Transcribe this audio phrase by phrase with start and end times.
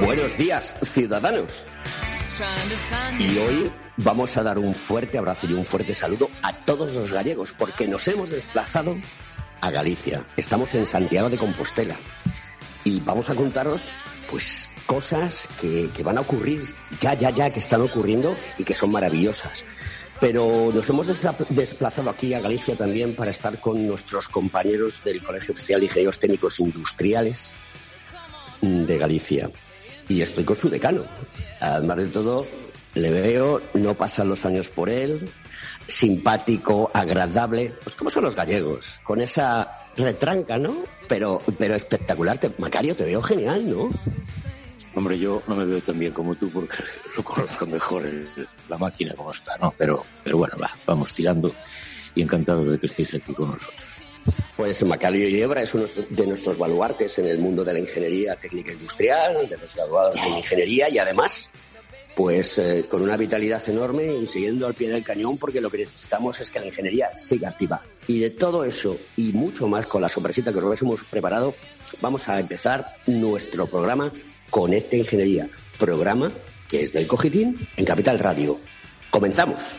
[0.00, 1.64] Buenos días, ciudadanos.
[3.18, 7.12] Y hoy vamos a dar un fuerte abrazo y un fuerte saludo a todos los
[7.12, 8.96] gallegos, porque nos hemos desplazado
[9.60, 10.24] a Galicia.
[10.36, 11.96] Estamos en Santiago de Compostela.
[12.82, 13.88] Y vamos a contaros,
[14.30, 18.74] pues, cosas que, que van a ocurrir ya, ya, ya, que están ocurriendo y que
[18.74, 19.64] son maravillosas.
[20.20, 21.08] Pero nos hemos
[21.50, 26.18] desplazado aquí a Galicia también para estar con nuestros compañeros del Colegio Oficial de Ingenieros
[26.18, 27.52] Técnicos Industriales
[28.60, 29.50] de Galicia.
[30.08, 31.04] Y estoy con su decano.
[31.60, 32.46] Además de todo,
[32.94, 35.28] le veo, no pasan los años por él,
[35.88, 40.84] simpático, agradable, pues como son los gallegos, con esa retranca, ¿no?
[41.08, 42.38] Pero, pero espectacular.
[42.38, 43.90] Te- Macario, te veo genial, ¿no?
[44.96, 46.76] Hombre, yo no me veo tan bien como tú porque
[47.16, 48.28] lo conozco mejor el-
[48.68, 49.74] la máquina como está, ¿no?
[49.76, 51.52] Pero, pero bueno, va, vamos tirando
[52.14, 54.02] y encantado de que estéis aquí con nosotros.
[54.56, 58.72] Pues Macario Yebra es uno de nuestros baluartes en el mundo de la ingeniería técnica
[58.72, 61.50] industrial, de los graduados en ingeniería y además,
[62.16, 65.78] pues eh, con una vitalidad enorme y siguiendo al pie del cañón porque lo que
[65.78, 67.82] necesitamos es que la ingeniería siga activa.
[68.06, 71.54] Y de todo eso y mucho más con la sorpresita que os hemos preparado,
[72.00, 74.12] vamos a empezar nuestro programa
[74.50, 75.48] Conecta Ingeniería,
[75.78, 76.30] programa
[76.68, 78.58] que es del Cogitín en Capital Radio.
[79.10, 79.78] Comenzamos.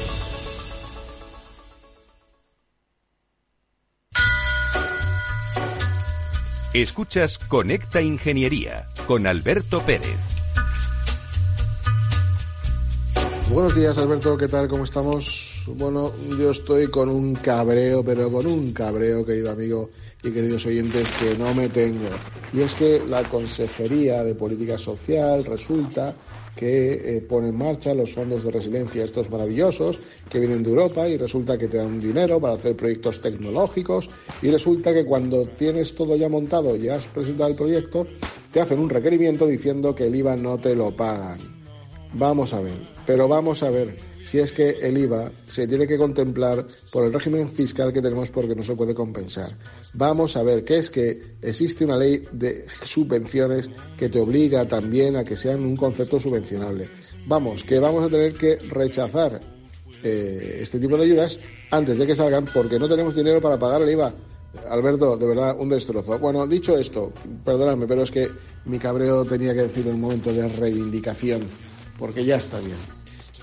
[6.73, 10.15] Escuchas Conecta Ingeniería con Alberto Pérez.
[13.49, 14.69] Buenos días, Alberto, ¿qué tal?
[14.69, 15.65] ¿Cómo estamos?
[15.67, 19.89] Bueno, yo estoy con un cabreo, pero con un cabreo, querido amigo
[20.23, 22.07] y queridos oyentes, que no me tengo.
[22.53, 26.15] Y es que la Consejería de Política Social resulta
[26.55, 29.99] que eh, pone en marcha los fondos de resiliencia estos maravillosos
[30.29, 34.09] que vienen de Europa y resulta que te dan dinero para hacer proyectos tecnológicos
[34.41, 38.05] y resulta que cuando tienes todo ya montado y has presentado el proyecto,
[38.51, 41.37] te hacen un requerimiento diciendo que el IVA no te lo pagan.
[42.13, 45.97] Vamos a ver, pero vamos a ver si es que el IVA se tiene que
[45.97, 49.49] contemplar por el régimen fiscal que tenemos porque no se puede compensar.
[49.93, 55.15] Vamos a ver que es que existe una ley de subvenciones que te obliga también
[55.15, 56.87] a que sean un concepto subvencionable.
[57.27, 59.39] Vamos, que vamos a tener que rechazar
[60.03, 61.39] eh, este tipo de ayudas
[61.69, 64.13] antes de que salgan porque no tenemos dinero para pagar el IVA.
[64.69, 66.19] Alberto, de verdad, un destrozo.
[66.19, 67.13] Bueno, dicho esto,
[67.45, 68.27] perdonadme, pero es que
[68.65, 71.41] mi cabreo tenía que decir en un momento de reivindicación,
[71.97, 73.00] porque ya está bien.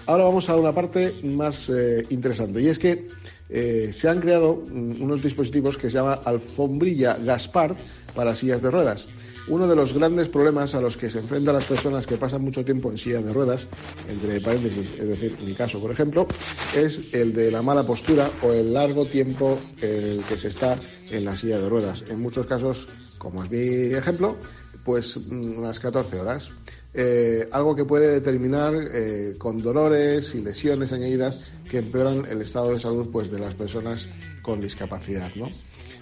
[0.08, 3.08] Ahora vamos a una parte más eh, interesante, y es que
[3.50, 7.76] eh, se han creado mm, unos dispositivos que se llama alfombrilla Gaspard
[8.14, 9.06] para sillas de ruedas.
[9.48, 12.64] Uno de los grandes problemas a los que se enfrentan las personas que pasan mucho
[12.64, 13.66] tiempo en sillas de ruedas,
[14.08, 16.26] entre paréntesis, es decir, mi caso, por ejemplo,
[16.74, 20.78] es el de la mala postura o el largo tiempo en el que se está
[21.10, 22.02] en la silla de ruedas.
[22.08, 22.88] En muchos casos,
[23.18, 24.36] como es mi ejemplo,
[24.84, 26.48] pues mm, unas 14 horas.
[26.94, 32.72] Eh, algo que puede determinar eh, con dolores y lesiones añadidas que empeoran el estado
[32.72, 34.06] de salud pues, de las personas
[34.42, 35.34] con discapacidad.
[35.34, 35.48] ¿no?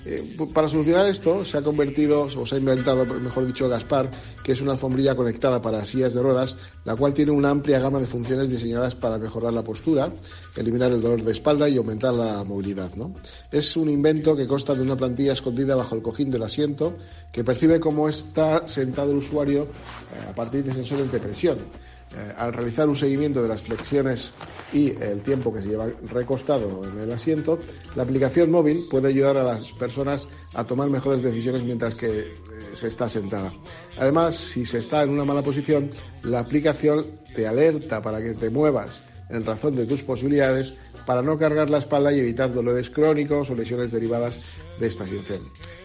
[0.09, 4.09] Eh, para solucionar esto se ha convertido, o se ha inventado, mejor dicho, Gaspar,
[4.45, 7.99] que es una alfombrilla conectada para sillas de ruedas, la cual tiene una amplia gama
[7.99, 10.13] de funciones diseñadas para mejorar la postura,
[10.57, 12.93] eliminar el dolor de espalda y aumentar la movilidad.
[13.51, 16.97] Es un invento que consta de una plantilla escondida bajo el cojín del asiento
[17.33, 21.59] que percibe cómo está sentado el usuario eh, a partir de sensores de presión.
[22.15, 24.33] Eh, al realizar un seguimiento de las flexiones
[24.73, 27.59] y el tiempo que se lleva recostado en el asiento,
[27.97, 32.27] la aplicación móvil puede ayudar a las personas a tomar mejores decisiones mientras que eh,
[32.75, 33.53] se está sentada.
[33.99, 35.91] Además, si se está en una mala posición,
[36.23, 40.75] la aplicación te alerta para que te muevas en razón de tus posibilidades
[41.07, 44.39] para no cargar la espalda y evitar dolores crónicos o lesiones derivadas
[44.79, 45.41] de esta situación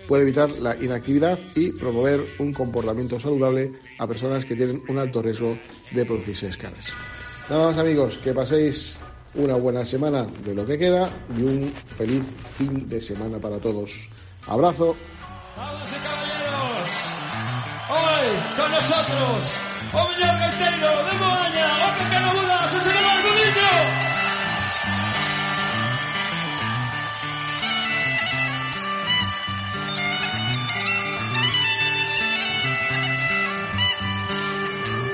[0.07, 5.21] puede evitar la inactividad y promover un comportamiento saludable a personas que tienen un alto
[5.21, 5.57] riesgo
[5.91, 6.91] de producirse escalas.
[7.49, 8.97] Nada más amigos, que paséis
[9.35, 14.09] una buena semana de lo que queda y un feliz fin de semana para todos.
[14.47, 14.95] Abrazo.
[17.89, 19.61] Hoy con nosotros,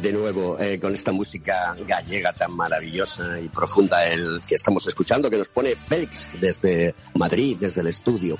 [0.00, 5.28] De nuevo eh, con esta música gallega tan maravillosa y profunda el que estamos escuchando,
[5.28, 8.38] que nos pone Félix desde Madrid, desde el estudio.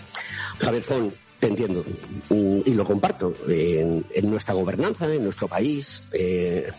[0.58, 1.84] Javier Fon, te entiendo
[2.30, 3.32] mm, y lo comparto.
[3.48, 6.70] En, nuestra gobernanza, en nuestro país, eh,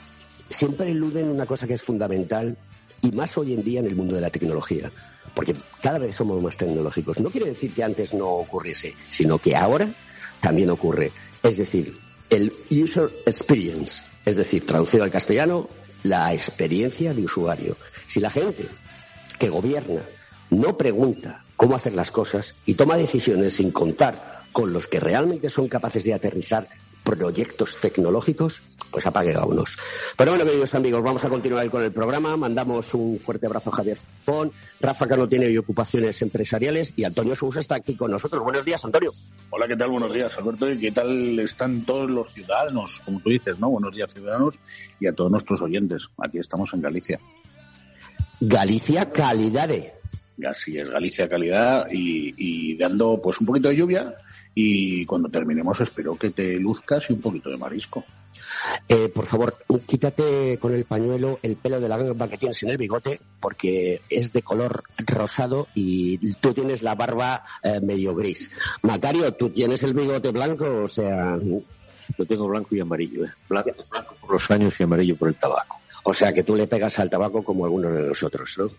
[0.49, 2.57] siempre eluden una cosa que es fundamental
[3.01, 4.91] y más hoy en día en el mundo de la tecnología.
[5.33, 7.19] Porque cada vez somos más tecnológicos.
[7.19, 9.89] No quiere decir que antes no ocurriese, sino que ahora
[10.41, 11.11] también ocurre.
[11.43, 11.97] Es decir,
[12.29, 15.69] el user experience, es decir, traducido al castellano,
[16.03, 17.77] la experiencia de usuario.
[18.07, 18.65] Si la gente
[19.39, 20.01] que gobierna
[20.49, 25.49] no pregunta cómo hacer las cosas y toma decisiones sin contar con los que realmente
[25.49, 26.67] son capaces de aterrizar
[27.03, 29.77] proyectos tecnológicos, pues apague a unos.
[30.17, 32.35] Pero bueno, queridos amigos, vamos a continuar con el programa.
[32.35, 37.03] Mandamos un fuerte abrazo a Javier Fon, Rafa que no tiene hoy ocupaciones empresariales y
[37.03, 38.43] Antonio Sousa está aquí con nosotros.
[38.43, 39.11] Buenos días, Antonio.
[39.49, 39.89] Hola, ¿qué tal?
[39.89, 40.69] Buenos días, Alberto.
[40.69, 43.69] ¿Y qué tal están todos los ciudadanos, como tú dices, ¿no?
[43.69, 44.59] Buenos días, ciudadanos,
[44.99, 46.09] y a todos nuestros oyentes.
[46.17, 47.19] Aquí estamos en Galicia.
[48.39, 49.69] Galicia calidad.
[50.47, 54.15] Así es, Galicia calidad y, y dando pues un poquito de lluvia
[54.55, 58.03] y cuando terminemos espero que te luzcas y un poquito de marisco.
[58.87, 59.55] Eh, por favor,
[59.87, 64.01] quítate con el pañuelo el pelo de la gamba que tienes en el bigote, porque
[64.09, 68.51] es de color rosado y tú tienes la barba eh, medio gris.
[68.81, 71.37] Macario, tú tienes el bigote blanco, o sea...
[72.17, 73.31] Lo tengo blanco y amarillo, ¿eh?
[73.47, 73.71] blanco,
[74.19, 75.79] por los años y amarillo por el tabaco.
[76.03, 78.69] O sea que tú le pegas al tabaco como algunos de nosotros, ¿no?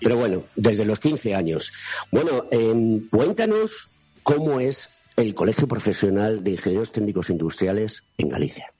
[0.00, 1.72] Pero bueno, desde los 15 años.
[2.10, 3.90] Bueno, em, cuéntanos
[4.22, 8.73] cómo es el Colegio Profesional de Ingenieros Técnicos Industriales en Galicia.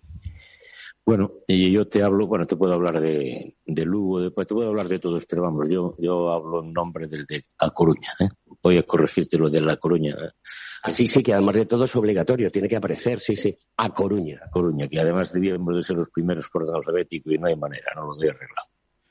[1.07, 4.71] Bueno, y yo te hablo, bueno, te puedo hablar de, de Lugo, después te puedo
[4.71, 8.29] hablar de todos, pero vamos, yo, yo hablo en nombre del de A Coruña, ¿eh?
[8.63, 10.15] Voy a corregirte lo de La Coruña.
[10.15, 10.91] ¿eh?
[10.91, 14.41] Sí, sí, que además de todo es obligatorio, tiene que aparecer, sí, sí, A Coruña.
[14.47, 17.57] A Coruña, que además debíamos de ser los primeros por orden alfabético y no hay
[17.57, 18.69] manera, no lo doy arreglado.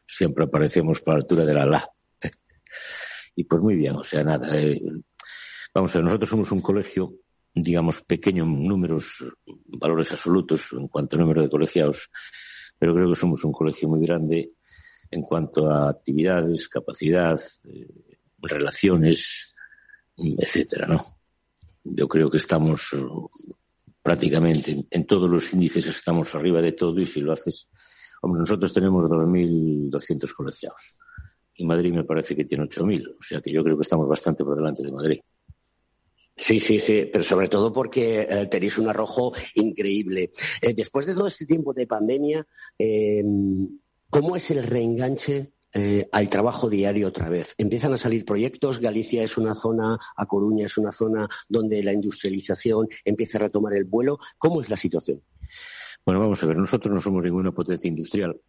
[0.08, 1.88] Siempre aparecemos por la altura de la La.
[3.36, 4.60] Y pues muy bien, o sea, nada.
[4.60, 4.82] Eh,
[5.74, 7.14] vamos a ver, nosotros somos un colegio
[7.54, 9.24] digamos, pequeños números,
[9.68, 12.10] valores absolutos en cuanto a número de colegiados,
[12.80, 14.54] pero creo que somos un colegio muy grande
[15.12, 17.88] en cuanto a actividades, capacidad, eh,
[18.42, 19.54] relaciones,
[20.18, 21.02] etcétera, ¿no?
[21.86, 22.90] Yo creo que estamos
[24.02, 27.70] prácticamente en, todos los índices estamos arriba de todo y si lo haces,
[28.22, 30.98] hombre, nosotros tenemos 2.200 colegiados
[31.56, 34.44] y Madrid me parece que tiene 8.000, o sea que yo creo que estamos bastante
[34.44, 35.20] por delante de Madrid.
[36.36, 40.32] Sí, sí, sí, pero sobre todo porque eh, tenéis un arrojo increíble.
[40.62, 42.46] Eh, después de todo este tiempo de pandemia,
[42.78, 43.24] eh,
[44.10, 45.54] ¿cómo es el reenganche
[46.12, 47.56] al trabajo diario otra vez?
[47.58, 51.94] Empiezan a salir proyectos, Galicia es una zona, A Coruña es una zona donde la
[51.94, 54.20] industrialización empieza a retomar el vuelo.
[54.38, 55.24] ¿Cómo es la situación?
[56.06, 58.40] Bueno, vamos a ver, nosotros no somos ninguna potencia industrial,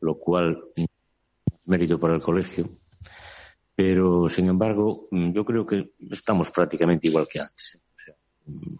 [0.00, 0.62] lo cual
[1.64, 2.81] mérito para el colegio
[3.84, 7.80] pero, sin embargo, mm, yo creo que estamos prácticamente igual que antes.
[8.06, 8.14] ¿eh?
[8.46, 8.76] Mm,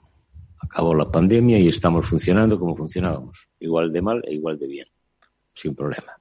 [0.61, 4.87] acabó la pandemia y estamos funcionando como funcionábamos, igual de mal e igual de bien,
[5.53, 6.13] sin problema.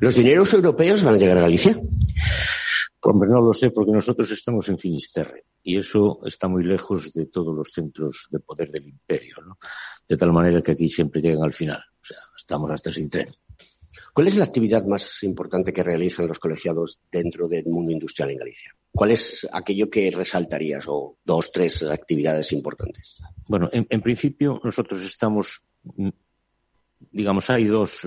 [0.00, 1.76] ¿Los dineros europeos van a llegar a Galicia?
[3.00, 7.26] Hombre, no lo sé, porque nosotros estamos en Finisterre y eso está muy lejos de
[7.26, 9.58] todos los centros de poder del imperio, ¿no?
[10.06, 11.82] De tal manera que aquí siempre llegan al final.
[12.00, 13.26] O sea, estamos hasta sin tren.
[14.12, 18.38] ¿Cuál es la actividad más importante que realizan los colegiados dentro del mundo industrial en
[18.38, 18.74] Galicia?
[18.90, 23.16] ¿Cuál es aquello que resaltarías o dos, tres actividades importantes?
[23.48, 26.10] Bueno, en, principio nosotros estamos, mm,
[27.10, 28.06] digamos, hay dos,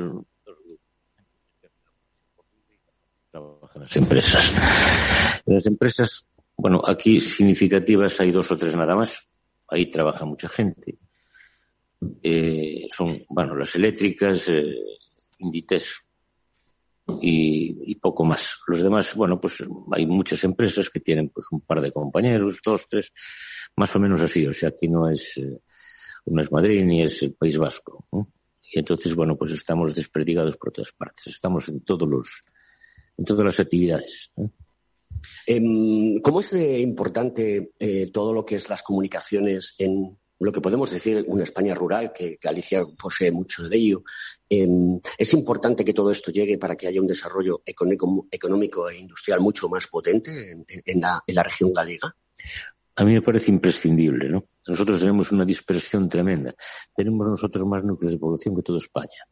[3.31, 4.53] trabajan las empresas.
[5.45, 9.27] Las empresas, bueno, aquí significativas hay dos o tres nada más.
[9.69, 10.99] Ahí trabaja mucha gente.
[12.21, 14.63] Eh, son, bueno, las eléctricas, eh,
[15.39, 16.05] Inditex
[17.21, 18.59] y, poco más.
[18.67, 22.87] Los demás, bueno, pues hay muchas empresas que tienen pues un par de compañeros, dos,
[22.87, 23.13] tres,
[23.75, 24.45] más o menos así.
[24.47, 25.59] O sea, aquí no es, eh,
[26.25, 28.05] no es Madrid ni es el País Vasco.
[28.71, 31.27] Y entonces, bueno, pues estamos desperdigados por todas partes.
[31.27, 32.43] Estamos en todos los,
[33.17, 34.31] en todas las actividades.
[35.47, 40.91] Em, ¿Cómo es importante eh, todo lo que es las comunicaciones en lo que podemos
[40.91, 44.03] decir una España rural, que Galicia posee mucho de ello.
[44.49, 49.39] Em, es importante que todo esto llegue para que haya un desarrollo económico, e industrial
[49.39, 52.15] mucho más potente en, la, región galega.
[52.97, 54.45] A mí me parece imprescindible, ¿no?
[54.67, 56.53] Nosotros tenemos una dispersión tremenda.
[56.93, 59.27] Tenemos nosotros más núcleos de población que toda España.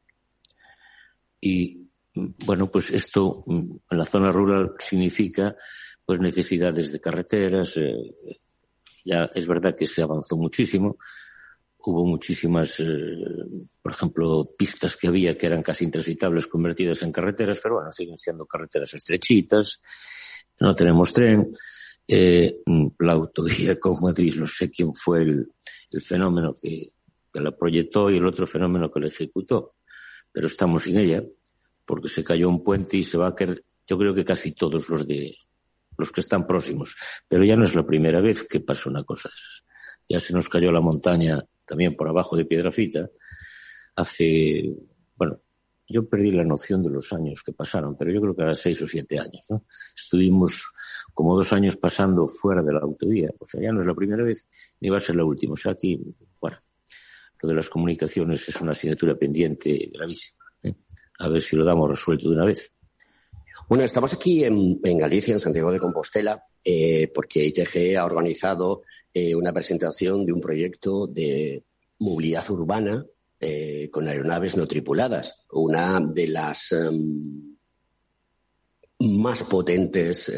[1.39, 1.89] Y,
[2.45, 5.55] bueno, pues esto en la zona rural significa
[6.05, 7.93] pues necesidades de carreteras, eh,
[9.03, 10.97] ya es verdad que se avanzó muchísimo.
[11.85, 12.85] Hubo muchísimas, eh,
[13.81, 18.17] por ejemplo, pistas que había que eran casi intransitables convertidas en carreteras, pero bueno, siguen
[18.17, 19.81] siendo carreteras estrechitas.
[20.59, 21.53] No tenemos tren.
[22.07, 22.61] Eh,
[22.99, 25.51] la autovía con Madrid, no sé quién fue el,
[26.01, 26.89] fenómeno que,
[27.31, 29.75] que la proyectó y el otro fenómeno que la ejecutó,
[30.31, 31.23] pero estamos sin ella
[31.85, 34.89] porque se cayó un puente y se va a caer, yo creo que casi todos
[34.89, 35.35] los de
[35.97, 36.95] los que están próximos.
[37.27, 39.29] Pero ya no es la primera vez que pasa una cosa.
[40.07, 43.09] Ya se nos cayó la montaña también por abajo de Piedrafita
[43.95, 44.75] hace,
[45.15, 45.39] bueno,
[45.87, 48.81] yo perdí la noción de los años que pasaron, pero yo creo que era seis
[48.81, 49.65] o siete años, ¿no?
[49.95, 50.71] Estuvimos
[51.13, 53.29] como dos años pasando fuera de la autovía.
[53.39, 55.53] O sea, ya no es la primera vez ni va a ser la última.
[55.53, 55.99] O sea, aquí,
[56.39, 56.57] bueno,
[57.41, 60.43] lo de las comunicaciones es una asignatura pendiente gravísima.
[60.63, 60.73] ¿eh?
[61.19, 62.73] A ver si lo damos resuelto de una vez.
[63.69, 69.33] Bueno, estamos aquí en, Galicia, en Santiago de Compostela, eh, porque ITG ha organizado eh,
[69.33, 71.63] una presentación de un proyecto de
[71.99, 73.05] movilidad urbana
[73.39, 77.55] eh, con aeronaves no tripuladas, una de las em,
[78.99, 80.31] más potentes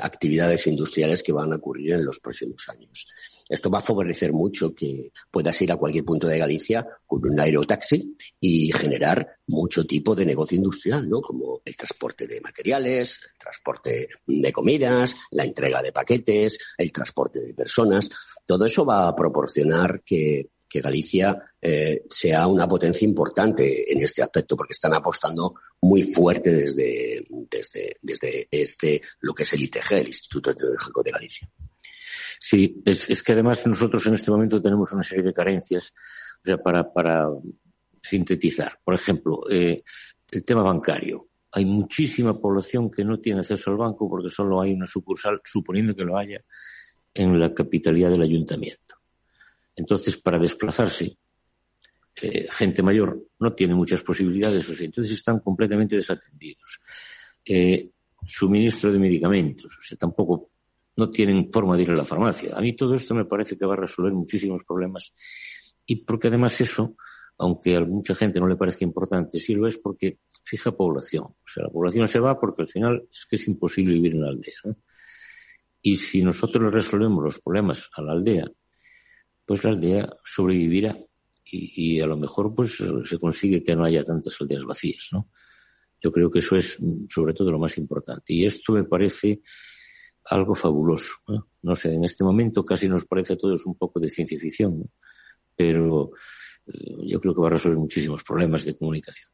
[0.00, 3.08] actividades industriales que van a ocurrir en los próximos años.
[3.52, 7.38] Esto va a favorecer mucho que puedas ir a cualquier punto de Galicia con un
[7.38, 11.20] aerotaxi y generar mucho tipo de negocio industrial, ¿no?
[11.20, 17.40] Como el transporte de materiales, el transporte de comidas, la entrega de paquetes, el transporte
[17.40, 18.08] de personas.
[18.46, 24.56] Todo eso va a proporcionar que, Galicia eh, sea una potencia importante en este aspecto,
[24.56, 30.06] porque están apostando muy fuerte desde, desde, desde este, lo que es el ITG, el
[30.06, 31.50] Instituto Tecnológico de Galicia.
[32.44, 35.94] Sí, es, que además nosotros en este momento tenemos una serie de carencias,
[36.42, 37.28] o sea, para, para
[38.02, 38.80] sintetizar.
[38.82, 39.84] Por ejemplo, eh,
[40.28, 41.28] el tema bancario.
[41.52, 45.94] Hay muchísima población que no tiene acceso al banco porque solo hay una sucursal, suponiendo
[45.94, 46.42] que lo haya,
[47.14, 48.96] en la capitalidad del ayuntamiento.
[49.76, 51.16] Entonces, para desplazarse,
[52.20, 56.80] eh, gente mayor no tiene muchas posibilidades, o sea, entonces están completamente desatendidos.
[57.44, 57.88] Eh,
[58.26, 60.50] suministro de medicamentos, o sea, tampoco
[60.96, 62.56] no tienen forma de ir a la farmacia.
[62.56, 65.14] A mí todo esto me parece que va a resolver muchísimos problemas
[65.86, 66.96] y porque además eso,
[67.38, 71.24] aunque a mucha gente no le parece importante, sí lo es porque fija población.
[71.24, 74.22] O sea, la población se va porque al final es que es imposible vivir en
[74.22, 74.76] la aldea.
[75.80, 78.50] Y si nosotros resolvemos los problemas a la aldea,
[79.44, 80.96] pues la aldea sobrevivirá
[81.44, 85.28] y, y, a lo mejor pues se consigue que no haya tantas aldeas vacías, ¿no?
[86.00, 88.32] Yo creo que eso es sobre todo lo más importante.
[88.32, 89.42] Y esto me parece
[90.26, 91.14] algo fabuloso.
[91.62, 91.74] ¿no?
[91.74, 94.90] sé, en este momento casi nos parece a todos un poco de ciencia ficción,
[95.56, 96.10] pero
[96.66, 99.30] eh, yo creo que va a resolver muchísimos problemas de comunicación.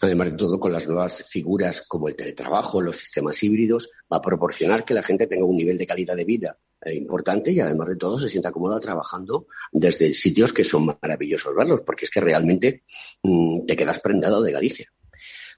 [0.00, 4.22] Además de todo, con las nuevas figuras como el teletrabajo, los sistemas híbridos, va a
[4.22, 7.88] proporcionar que la gente tenga un nivel de calidad de vida eh, importante y además
[7.88, 12.20] de todo se sienta cómoda trabajando desde sitios que son maravillosos verlos, porque es que
[12.20, 12.84] realmente
[13.22, 14.92] mm, te quedas prendado de Galicia.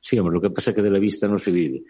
[0.00, 1.85] Sí, hombre, lo que pasa es que de la vista no se vive.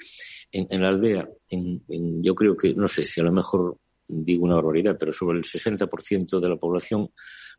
[0.57, 4.97] En, la aldea, yo creo que, no sé si a lo mejor digo una barbaridad,
[4.97, 7.11] pero sobre el 60% de la población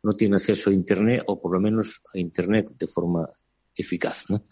[0.02, 3.28] no tiene acceso a Internet o por lo menos a Internet de forma
[3.74, 4.30] eficaz.
[4.30, 4.44] ¿no?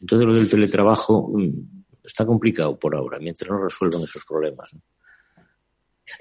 [0.00, 4.70] Entonces lo del teletrabajo mm, está complicado por ahora, mientras no resuelvan esos problemas.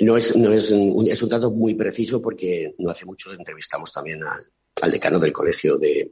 [0.02, 0.18] ¿no?
[0.18, 4.46] es, no es, es un dato muy preciso porque no hace mucho entrevistamos también al,
[4.82, 6.12] al decano del Colegio de,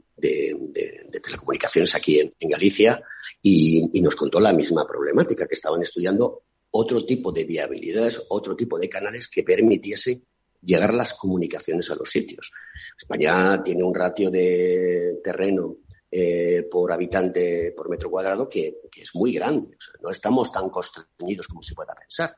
[1.24, 3.02] Telecomunicaciones aquí en, Galicia
[3.42, 8.78] y, nos contó la misma problemática, que estaban estudiando otro tipo de viabilidades, otro tipo
[8.78, 10.22] de canales que permitiese
[10.62, 12.52] llegar las comunicaciones a los sitios.
[12.98, 15.78] España tiene un ratio de terreno
[16.10, 19.78] eh, por habitante por metro cuadrado que, es muy grande.
[20.02, 22.36] no estamos tan constreñidos como se pueda pensar.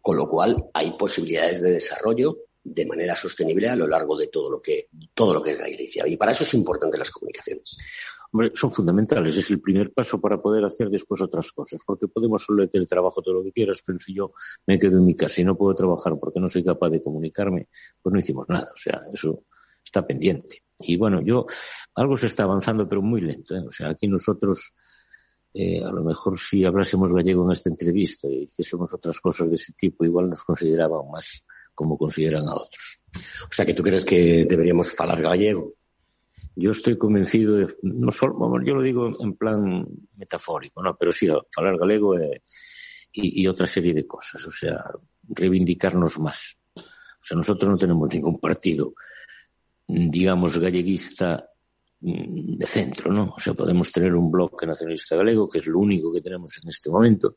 [0.00, 4.50] Con lo cual hay posibilidades de desarrollo de manera sostenible a lo largo de todo
[4.50, 6.06] lo que, todo lo que es Galicia.
[6.06, 7.78] Y para eso es importante las comunicaciones.
[8.30, 9.36] Hombre, son fundamentales.
[9.36, 11.80] Es el primer paso para poder hacer después otras cosas.
[11.84, 14.32] Porque podemos solo el trabajo todo lo que quieras, pero si yo
[14.66, 17.68] me quedo en mi casa y no puedo trabajar porque no soy capaz de comunicarme,
[18.02, 18.68] pues no hicimos nada.
[18.74, 19.44] O sea, eso
[19.82, 20.62] está pendiente.
[20.80, 21.46] Y bueno, yo,
[21.94, 23.56] algo se está avanzando, pero muy lento.
[23.56, 23.64] ¿eh?
[23.66, 24.74] O sea, aquí nosotros,
[25.54, 29.56] eh, a lo mejor si hablásemos gallego en esta entrevista y hiciésemos otras cosas de
[29.56, 31.44] ese tipo, igual nos consideraban más
[31.78, 33.04] como consideran a otros.
[33.44, 35.74] O sea, que tú crees que deberíamos falar gallego.
[36.56, 39.86] Yo estoy convencido de, no solo, yo lo digo en plan
[40.16, 40.96] metafórico, ¿no?
[40.96, 42.42] Pero sí, falar galego eh,
[43.12, 44.82] y, y otra serie de cosas, o sea,
[45.28, 46.58] reivindicarnos más.
[46.74, 48.94] O sea, nosotros no tenemos ningún partido,
[49.86, 51.48] digamos, galleguista
[52.00, 53.34] mm, de centro, ¿no?
[53.36, 56.70] O sea, podemos tener un bloque nacionalista galego, que es lo único que tenemos en
[56.70, 57.36] este momento,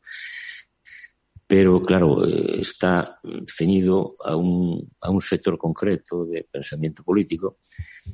[1.52, 7.58] pero claro, eh, está ceñido a un, a un sector concreto de pensamiento político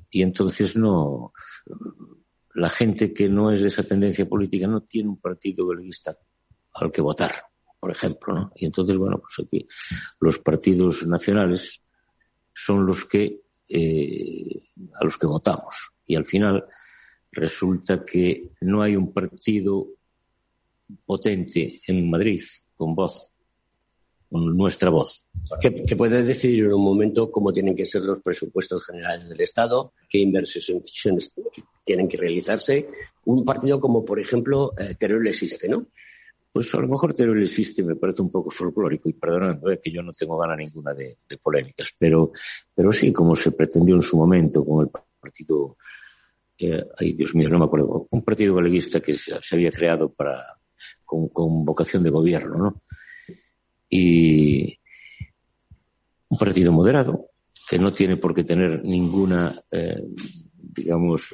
[0.10, 1.34] y entonces no,
[2.56, 6.17] la gente que no es de esa tendencia política no tiene un partido galeguista
[6.73, 7.32] al que votar,
[7.80, 8.52] por ejemplo, ¿no?
[8.56, 9.67] Y entonces, bueno, pues aquí
[10.19, 11.80] los partidos nacionales
[12.56, 14.63] son los que, eh,
[15.00, 15.91] a los que votamos.
[16.08, 16.65] Y al final
[17.32, 19.89] resulta que no hay un partido
[21.06, 22.41] potente en Madrid
[22.77, 23.33] con voz,
[24.29, 25.25] con nuestra voz.
[25.59, 29.93] Que, puede decidir en un momento cómo tienen que ser los presupuestos generales del Estado,
[30.09, 31.35] qué inversiones
[31.83, 32.87] tienen que realizarse.
[33.25, 35.87] Un partido como, por ejemplo, eh, Teruel existe, ¿no?
[36.51, 39.91] Pues a lo mejor Teruel existe, me parece un poco folclórico y perdonando eh, que
[39.91, 42.31] yo no tengo gana ninguna de, polémicas, pero,
[42.73, 45.77] pero sí, como se pretendió en su momento con el partido,
[46.57, 50.09] eh, ay Dios mío, no me acuerdo, un partido galeguista que se, se había creado
[50.11, 50.57] para
[51.08, 52.82] con, vocación de gobierno, ¿no?
[53.89, 54.78] Y
[56.30, 57.32] un partido moderado
[57.70, 60.04] que no tiene por qué tener ninguna, eh,
[60.54, 61.34] digamos,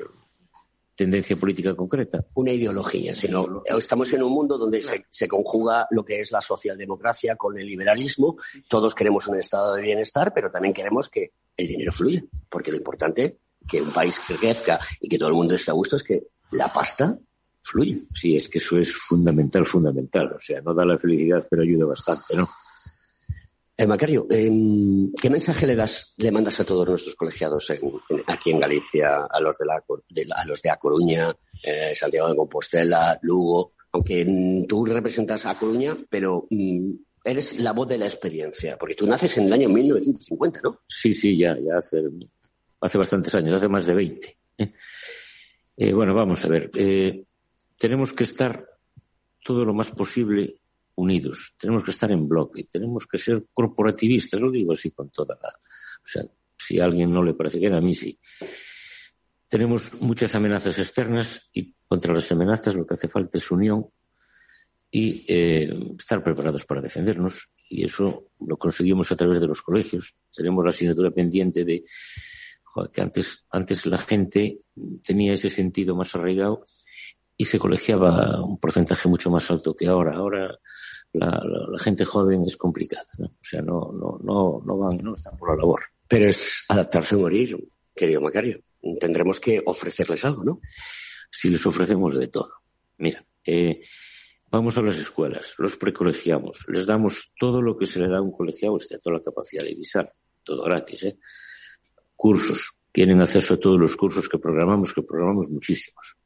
[0.95, 2.23] tendencia política concreta.
[2.35, 6.41] Una ideología, sino estamos en un mundo donde se, se, conjuga lo que es la
[6.41, 8.37] socialdemocracia con el liberalismo.
[8.67, 12.77] Todos queremos un estado de bienestar, pero también queremos que el dinero fluya, porque lo
[12.77, 16.27] importante que un país crezca y que todo el mundo esté a gusto es que
[16.51, 17.17] la pasta
[17.63, 18.03] fluye.
[18.13, 20.33] Sí, es que eso es fundamental, fundamental.
[20.33, 22.47] O sea, no da la felicidad, pero ayuda bastante, ¿no?
[23.75, 27.71] Eh, Macario, em, ¿qué mensaje le das, le mandas a todos nuestros colegiados
[28.27, 29.83] aquí en Galicia, a los de la,
[30.35, 33.73] a los de A Coruña, eh, Santiago de Compostela, Lugo?
[33.93, 36.91] Aunque mm, tú representas a Coruña, pero mm,
[37.23, 40.81] eres la voz de la experiencia, porque tú naces en el año 1950, ¿no?
[40.87, 42.03] Sí, sí, ya, ya hace,
[42.79, 44.37] hace bastantes años, hace más de 20.
[45.75, 46.69] Eh, bueno, vamos a ver.
[47.77, 48.65] Tenemos que estar
[49.43, 50.61] todo lo más posible
[50.95, 55.37] unidos, tenemos que estar en bloque, tenemos que ser corporativistas, lo digo así con toda
[55.41, 55.49] la...
[55.49, 56.23] O sea,
[56.57, 58.17] si alguien no le parece que a mí sí.
[59.47, 63.87] Tenemos muchas amenazas externas y contra las amenazas lo que hace falta es unión
[64.89, 67.49] y eh, estar preparados para defendernos.
[67.69, 70.15] Y eso lo conseguimos a través de los colegios.
[70.33, 71.83] Tenemos la asignatura pendiente de
[72.91, 74.59] que antes, antes la gente
[75.03, 76.65] tenía ese sentido más arraigado
[77.35, 80.15] y se colegiaba un porcentaje mucho más alto que ahora.
[80.15, 80.57] Ahora
[81.13, 81.41] la,
[81.79, 83.27] gente joven es complicada, ¿no?
[83.27, 85.81] O sea, no, no, no, no van, no están por la labor.
[86.07, 87.57] Pero es adaptarse a morir,
[87.95, 88.61] querido Macario.
[88.99, 90.61] Tendremos que ofrecerles algo, ¿no?
[91.31, 92.51] Si les ofrecemos de todo.
[92.97, 93.81] Mira, eh,
[94.53, 98.21] Vamos a las escuelas, los precolegiamos, les damos todo lo que se le da a
[98.21, 101.17] un colegiado, excepto la capacidad de visar, todo gratis, ¿eh?
[102.15, 106.17] Cursos, tienen acceso a todos los cursos que programamos, que programamos muchísimos.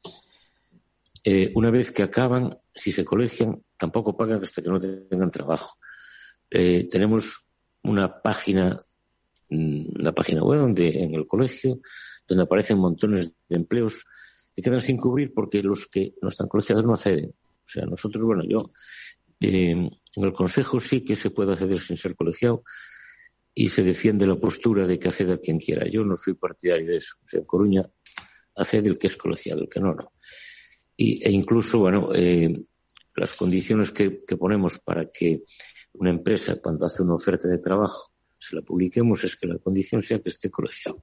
[1.30, 5.76] Eh, una vez que acaban, si se colegian, tampoco pagan hasta que no tengan trabajo.
[6.48, 7.44] Eh, tenemos
[7.82, 8.80] una página,
[9.50, 11.80] mm, una página web donde en el colegio,
[12.26, 14.06] donde aparecen montones de empleos
[14.54, 17.28] que quedan sin cubrir porque los que no están colegiados no acceden.
[17.28, 18.72] O sea, nosotros, bueno, yo
[19.38, 22.64] eh, en el Consejo sí que se puede acceder sin ser colegiado
[23.54, 25.86] y se defiende la postura de que acceda quien quiera.
[25.86, 27.16] Yo no soy partidario de eso.
[27.22, 27.86] O sea, en Coruña
[28.56, 30.12] accede el que es colegiado, el que no, no.
[31.00, 32.52] Y, e incluso, bueno, eh,
[33.14, 35.44] las condiciones que, que ponemos para que
[35.92, 40.02] una empresa, cuando hace una oferta de trabajo, se la publiquemos, es que la condición
[40.02, 41.00] sea que esté colegiado.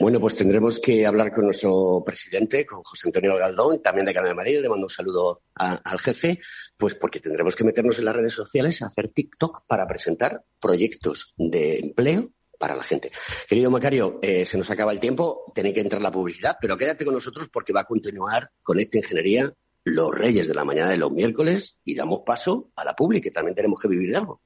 [0.00, 4.30] Bueno, pues tendremos que hablar con nuestro presidente, con José Antonio Galdón, también de Canadá
[4.30, 4.58] de Madrid.
[4.60, 6.40] Le mando un saludo al jefe,
[6.76, 11.34] pues porque tendremos que meternos en las redes sociales a hacer TikTok para presentar proyectos
[11.36, 13.10] de empleo para la gente.
[13.48, 17.04] Querido Macario, eh, se nos acaba el tiempo, tiene que entrar la publicidad, pero quédate
[17.04, 19.52] con nosotros porque va a continuar Conecta Ingeniería,
[19.84, 23.30] los reyes de la mañana de los miércoles y damos paso a la pública, que
[23.30, 24.40] también tenemos que vivir de algo.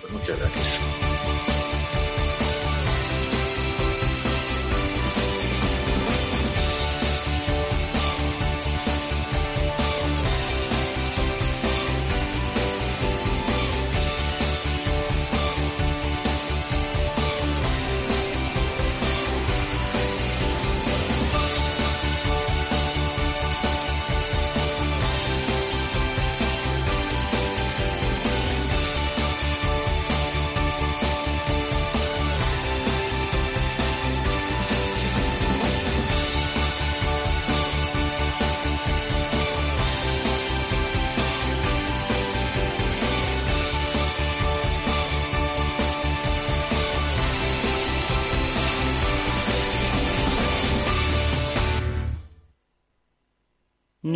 [0.00, 1.07] Pues muchas gracias.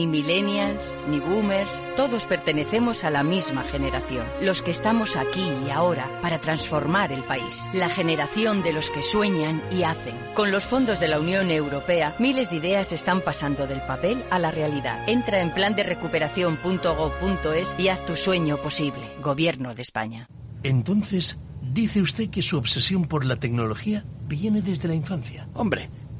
[0.02, 5.70] Ni millennials, ni boomers, todos pertenecemos a la misma generación, los que estamos aquí y
[5.70, 10.18] ahora para transformar el país, la generación de los que sueñan y hacen.
[10.34, 14.40] Con los fondos de la Unión Europea, miles de ideas están pasando del papel a
[14.40, 15.08] la realidad.
[15.08, 19.04] Entra en plan de recuperación.gov.es y haz tu sueño posible.
[19.22, 20.26] Gobierno de España.
[20.64, 25.48] Entonces, dice usted que su obsesión por la tecnología viene desde la infancia.
[25.54, 25.90] Hombre,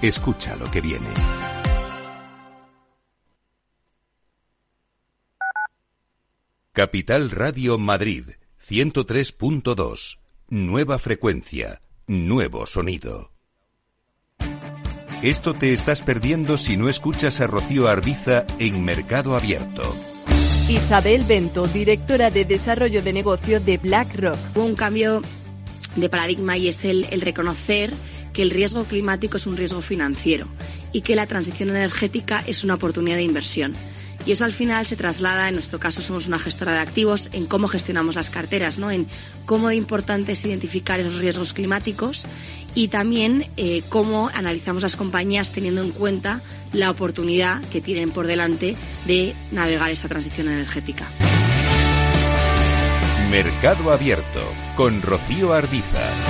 [0.00, 1.08] Escucha lo que viene.
[6.72, 8.26] Capital Radio Madrid,
[8.64, 10.20] 103.2.
[10.50, 13.32] Nueva frecuencia, nuevo sonido.
[15.20, 19.96] Esto te estás perdiendo si no escuchas a Rocío Arbiza en Mercado Abierto.
[20.68, 24.38] Isabel Bento, directora de Desarrollo de Negocio de BlackRock.
[24.56, 25.22] Un cambio
[25.96, 27.92] de paradigma y es el, el reconocer
[28.38, 30.46] que el riesgo climático es un riesgo financiero
[30.92, 33.72] y que la transición energética es una oportunidad de inversión.
[34.24, 37.46] Y eso al final se traslada, en nuestro caso somos una gestora de activos, en
[37.46, 38.92] cómo gestionamos las carteras, ¿no?
[38.92, 39.08] en
[39.44, 42.26] cómo importante es identificar esos riesgos climáticos
[42.76, 46.40] y también eh, cómo analizamos las compañías teniendo en cuenta
[46.72, 51.08] la oportunidad que tienen por delante de navegar esta transición energética.
[53.32, 54.44] Mercado Abierto
[54.76, 56.27] con Rocío Ardiza.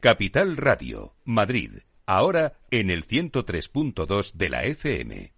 [0.00, 5.34] Capital Radio, Madrid, ahora en el 103.2 de la FM.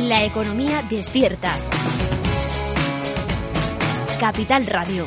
[0.00, 1.56] La economía despierta.
[4.20, 5.06] Capital Radio.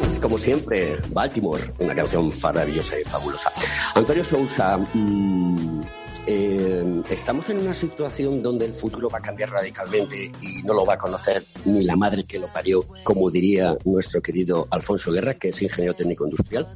[0.21, 3.51] como siempre, Baltimore, una canción maravillosa y fabulosa.
[3.95, 5.81] Antonio Sousa, mm,
[6.27, 10.85] eh, estamos en una situación donde el futuro va a cambiar radicalmente y no lo
[10.85, 15.33] va a conocer ni la madre que lo parió, como diría nuestro querido Alfonso Guerra,
[15.33, 16.67] que es ingeniero técnico industrial.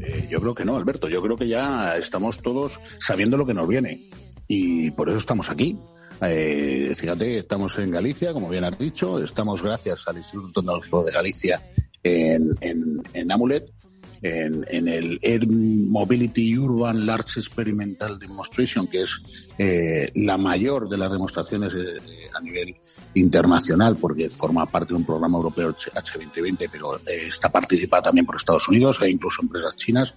[0.00, 1.08] Eh, yo creo que no, Alberto.
[1.08, 4.08] Yo creo que ya estamos todos sabiendo lo que nos viene.
[4.48, 5.78] Y por eso estamos aquí.
[6.22, 9.22] Eh, fíjate, estamos en Galicia, como bien has dicho.
[9.22, 11.62] Estamos gracias al Instituto Tecnológico de Galicia
[12.02, 13.70] en, en, en Amulet
[14.22, 19.20] en, el Air Mobility Urban Large Experimental Demonstration, que es
[19.58, 21.98] eh, la mayor de las demostraciones eh,
[22.34, 22.76] a nivel
[23.14, 28.36] internacional, porque forma parte de un programa europeo H2020, pero eh, está participada también por
[28.36, 30.14] Estados Unidos e incluso empresas chinas.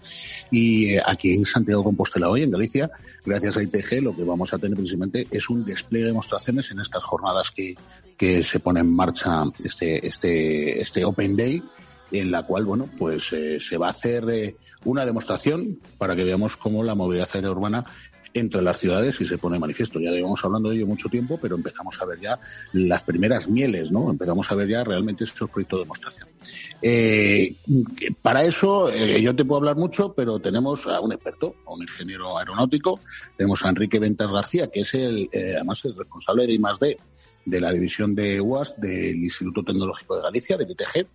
[0.52, 2.92] Y aquí en Santiago Compostela hoy, en Galicia,
[3.26, 6.80] gracias a ITG, lo que vamos a tener precisamente es un despliegue de demostraciones en
[6.80, 7.76] estas jornadas que,
[8.18, 11.64] que se pone en marcha este, este, este Open Day
[12.12, 16.24] en la cual, bueno, pues eh, se va a hacer eh, una demostración para que
[16.24, 17.86] veamos cómo la movilidad aérea urbana
[18.34, 20.00] entre las ciudades y se pone manifiesto.
[20.00, 22.39] Ya llevamos hablando de ello mucho tiempo, pero empezamos a ver ya
[22.74, 24.10] las primeras mieles, ¿no?
[24.10, 26.28] Empezamos a ver ya realmente esos proyectos de demostración.
[26.82, 27.56] Eh,
[28.22, 32.38] para eso yo te puedo hablar mucho, pero tenemos a un experto, a un ingeniero
[32.38, 33.00] aeronáutico,
[33.38, 36.98] tenemos a Enrique Ventas García, que es el, además el responsable de I+.D
[37.46, 41.08] de la división de UAS del Instituto Tecnológico de Galicia, de ITG,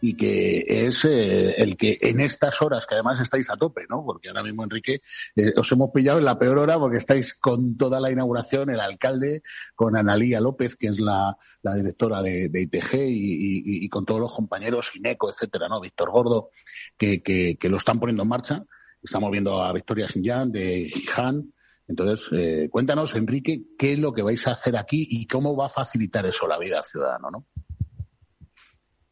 [0.00, 4.04] y que es eh, el que en estas horas, que además estáis a tope, ¿no?
[4.04, 5.02] Porque ahora mismo, Enrique,
[5.34, 8.80] eh, os hemos pillado en la peor hora porque estáis con toda la inauguración, el
[8.80, 9.42] alcalde,
[9.74, 15.30] con Analía López, que es la, directora de, ITG, y, con todos los compañeros, INECO,
[15.30, 15.80] etcétera, ¿no?
[15.80, 16.50] Víctor Gordo,
[16.96, 18.64] que lo están poniendo en marcha.
[19.02, 21.52] Estamos viendo a Victoria Sinjan de Giján,
[21.88, 25.66] entonces, eh, cuéntanos, Enrique, qué es lo que vais a hacer aquí y cómo va
[25.66, 27.44] a facilitar eso la vida al ciudadano, ¿no?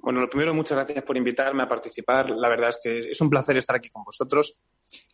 [0.05, 2.29] Bueno, lo primero, muchas gracias por invitarme a participar.
[2.29, 4.61] La verdad es que es un placer estar aquí con vosotros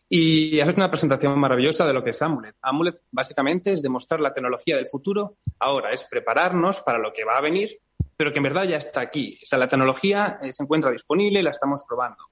[0.09, 2.57] y hacer una presentación maravillosa de lo que es Amulet.
[2.61, 5.37] Amulet básicamente es demostrar la tecnología del futuro.
[5.59, 7.79] Ahora es prepararnos para lo que va a venir,
[8.17, 9.39] pero que en verdad ya está aquí.
[9.41, 12.25] O sea, la tecnología eh, se encuentra disponible y la estamos probando.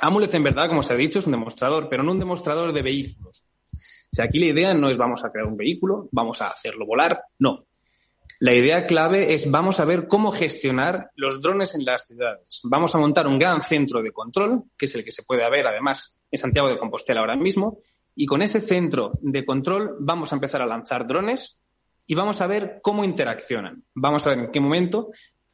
[0.00, 2.82] Amulet, en verdad, como se ha dicho, es un demostrador, pero no un demostrador de
[2.82, 3.44] vehículos.
[3.72, 6.86] O sea, aquí la idea no es vamos a crear un vehículo, vamos a hacerlo
[6.86, 7.66] volar, no.
[8.40, 12.60] La idea clave es vamos a ver cómo gestionar los drones en las ciudades.
[12.64, 15.66] Vamos a montar un gran centro de control, que es el que se puede ver
[15.66, 17.78] además en Santiago de Compostela ahora mismo,
[18.16, 21.58] y con ese centro de control vamos a empezar a lanzar drones
[22.06, 23.84] y vamos a ver cómo interaccionan.
[23.94, 25.10] Vamos a ver en qué momento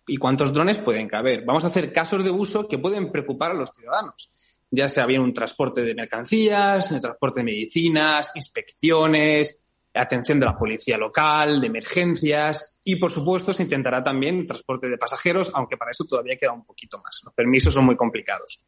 [0.06, 1.44] y cuántos drones pueden caber.
[1.44, 5.20] Vamos a hacer casos de uso que pueden preocupar a los ciudadanos ya sea bien
[5.20, 9.58] un transporte de mercancías, un transporte de medicinas, inspecciones,
[9.94, 14.96] atención de la policía local, de emergencias y, por supuesto, se intentará también transporte de
[14.96, 17.20] pasajeros, aunque para eso todavía queda un poquito más.
[17.24, 18.62] Los permisos son muy complicados.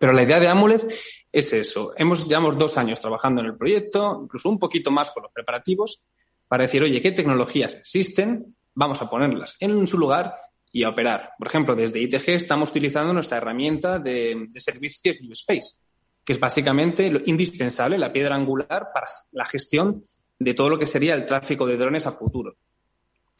[0.00, 0.92] Pero la idea de Amulet
[1.30, 1.92] es eso.
[1.96, 6.02] Hemos, llevamos dos años trabajando en el proyecto, incluso un poquito más con los preparativos,
[6.48, 8.56] para decir, oye, ¿qué tecnologías existen?
[8.74, 10.34] Vamos a ponerlas en su lugar
[10.72, 11.30] y a operar.
[11.38, 15.78] Por ejemplo, desde ITG estamos utilizando nuestra herramienta de, servicios U-Space,
[16.24, 20.04] que es básicamente lo indispensable, la piedra angular para la gestión
[20.38, 22.56] de todo lo que sería el tráfico de drones a futuro.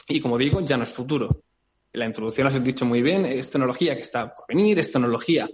[0.08, 1.42] Y como digo, ya no es futuro.
[1.92, 5.48] La introducción lo has dicho muy bien, es tecnología que está por venir, es tecnología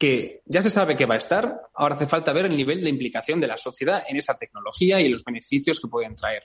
[0.00, 2.88] que ya se sabe que va a estar, ahora hace falta ver el nivel de
[2.88, 6.44] implicación de la sociedad en esa tecnología y los beneficios que pueden traer.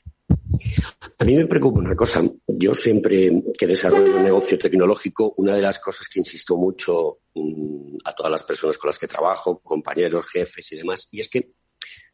[1.19, 2.21] A mí me preocupa una cosa.
[2.47, 7.95] Yo siempre que desarrollo un negocio tecnológico, una de las cosas que insisto mucho mm,
[8.03, 11.51] a todas las personas con las que trabajo, compañeros, jefes y demás, y es que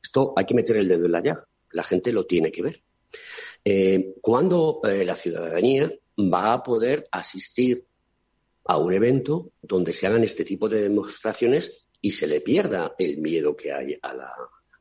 [0.01, 1.47] esto hay que meter el dedo en la llaga.
[1.73, 2.83] La gente lo tiene que ver.
[3.63, 7.85] Eh, ¿Cuándo eh, la ciudadanía va a poder asistir
[8.65, 13.17] a un evento donde se hagan este tipo de demostraciones y se le pierda el
[13.17, 14.31] miedo que hay a la,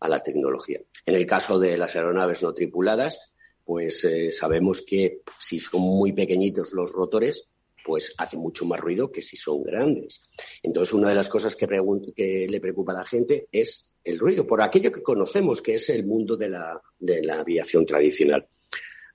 [0.00, 0.80] a la tecnología.
[1.06, 3.32] En el caso de las aeronaves no tripuladas,
[3.64, 7.48] pues eh, sabemos que si son muy pequeñitos los rotores,
[7.84, 10.22] pues hace mucho más ruido que si son grandes.
[10.62, 11.66] Entonces, una de las cosas que,
[12.14, 15.90] que le preocupa a la gente es el ruido, por aquello que conocemos, que es
[15.90, 18.46] el mundo de la, de la aviación tradicional.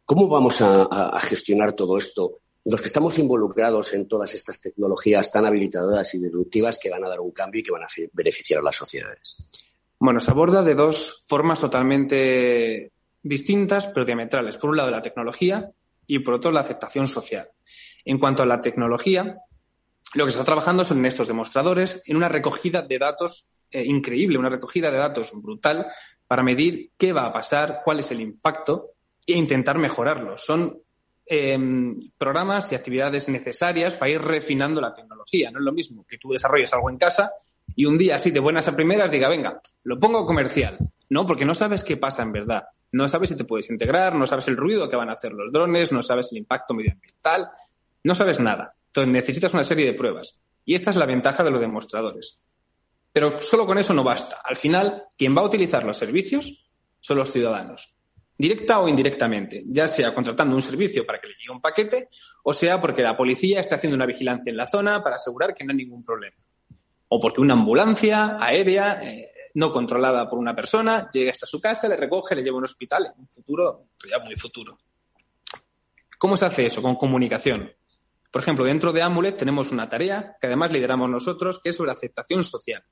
[0.05, 2.39] ¿Cómo vamos a, gestionar todo esto?
[2.65, 7.09] Los que estamos involucrados en todas estas tecnologías tan habilitadoras y disruptivas que van a
[7.09, 9.49] dar un cambio y que van a beneficiar a las sociedades.
[9.97, 12.91] Bueno, se aborda de dos formas totalmente
[13.23, 14.57] distintas, pero diametrales.
[14.57, 15.71] Por un lado, la tecnología
[16.05, 17.49] y por otro, la aceptación social.
[18.03, 19.39] En cuanto a la tecnología,
[20.13, 23.83] lo que se está trabajando son en estos demostradores, en una recogida de datos eh,
[23.85, 25.87] increíble, una recogida de datos brutal
[26.25, 28.91] para medir qué va a pasar, cuál es el impacto
[29.27, 30.37] e intentar mejorarlo.
[30.37, 30.79] Son
[31.25, 35.51] em, programas y actividades necesarias para ir refinando la tecnología.
[35.51, 37.31] No es lo mismo que tú desarrolles algo en casa
[37.75, 40.77] y un día así de buenas a primeras diga, venga, lo pongo comercial.
[41.09, 42.63] No, porque no sabes qué pasa en verdad.
[42.93, 45.51] No sabes si te puedes integrar, no sabes el ruido que van a hacer los
[45.51, 47.49] drones, no sabes el impacto medioambiental,
[48.03, 48.73] no sabes nada.
[48.87, 50.39] Entonces necesitas una serie de pruebas.
[50.63, 52.39] Y esta es la ventaja de los demostradores.
[53.15, 54.41] Pero solo con eso no basta.
[54.43, 56.67] Al final, quien va a utilizar los servicios
[56.99, 57.95] son los ciudadanos.
[58.37, 62.09] Directa o indirectamente, ya sea contratando un servicio para que le llegue un paquete,
[62.43, 65.63] o sea porque la policía está haciendo una vigilancia en la zona para asegurar que
[65.63, 66.35] no hay ningún problema.
[67.07, 71.87] O porque una ambulancia aérea eh, no controlada por una persona llega hasta su casa,
[71.87, 74.77] le recoge, le lleva a un hospital en un futuro, ya muy futuro.
[76.19, 76.81] ¿Cómo se hace eso?
[76.81, 77.71] Con comunicación.
[78.29, 81.91] Por ejemplo, dentro de Amulet tenemos una tarea que además lideramos nosotros, que es sobre
[81.91, 82.83] aceptación social.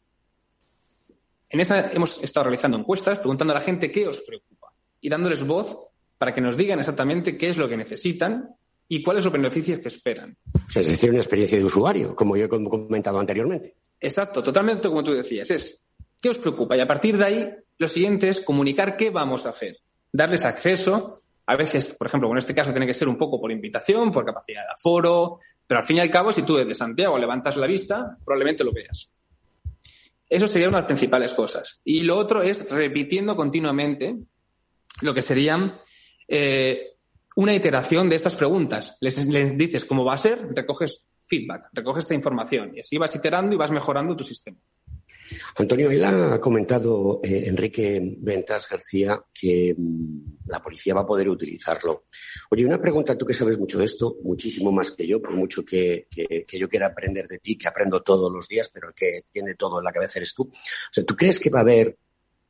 [1.54, 5.46] En esa hemos estado realizando encuestas preguntando a la gente qué os preocupa y dándoles
[5.46, 5.78] voz
[6.18, 8.56] para que nos digan exactamente qué es lo que necesitan
[8.88, 10.36] y cuáles son los beneficios que esperan.
[10.76, 13.76] es decir, una experiencia de usuario, como yo he comentado anteriormente.
[14.00, 15.52] Exacto, totalmente como tú decías.
[15.52, 15.86] Es
[16.20, 19.50] qué os preocupa y a partir de ahí lo siguiente es comunicar qué vamos a
[19.50, 19.78] hacer,
[20.12, 23.52] darles acceso a veces, por ejemplo, en este caso tiene que ser un poco por
[23.52, 27.18] invitación, por capacidad de aforo, pero al fin y al cabo, si tú desde Santiago
[27.18, 29.12] levantas la vista, probablemente lo veas.
[30.34, 31.80] Eso sería una de las principales cosas.
[31.84, 34.18] Y lo otro es repitiendo continuamente
[35.02, 35.76] lo que serían
[36.28, 36.94] eh,
[37.36, 38.98] una iteración de estas preguntas.
[39.00, 43.54] Les, dices cómo va a ser, recoges feedback, recoges esta información y así vas iterando
[43.54, 44.58] y vas mejorando tu sistema.
[45.56, 51.30] Antonio, él ha comentado, eh, Enrique Ventas García, que mm, la policía va a poder
[51.30, 52.06] utilizarlo.
[52.50, 55.64] Oye, una pregunta, tú que sabes mucho de esto, muchísimo más que yo, por mucho
[55.64, 56.08] que,
[56.48, 59.86] yo quiera aprender de ti, que aprendo todos los días, pero que tiene todo en
[59.86, 60.44] la cabeza eres tú.
[60.44, 61.98] O sea, ¿tú crees que va a haber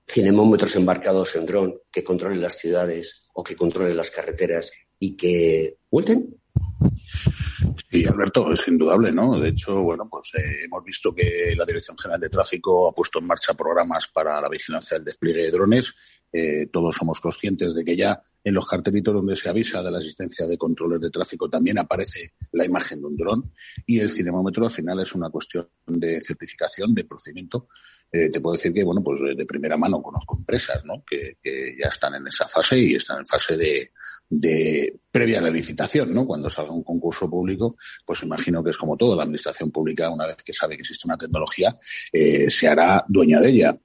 [0.08, 5.78] cinemómetros embarcados en dron que controlen las ciudades o que controlen las carreteras y que
[5.90, 6.43] vuelten?
[7.90, 9.40] Sí, Alberto, es indudable, ¿no?
[9.40, 13.20] De hecho, bueno, pues eh, hemos visto que la Dirección General de Tráfico ha puesto
[13.20, 15.94] en marcha programas para la vigilancia del despliegue de drones.
[16.32, 20.00] Eh, todos somos conscientes de que ya en los cartelitos donde se avisa de la
[20.00, 23.52] existencia de controles de tráfico también aparece la imagen de un dron
[23.86, 27.70] y el cinemómetro al final es una cuestión de certificación, de procedimiento
[28.14, 31.04] eh, te puedo decir que, bueno, pues de primera mano conozco empresas, ¿no?
[31.04, 33.92] Que, ya están en esa fase y están en fase de,
[34.30, 36.28] de previa a licitación, ¿no?
[36.28, 40.28] Cuando salga un concurso público, pues imagino que es como todo, la administración pública, una
[40.28, 41.76] vez que sabe que existe una tecnología,
[42.12, 43.78] eh, se hará dueña de ella.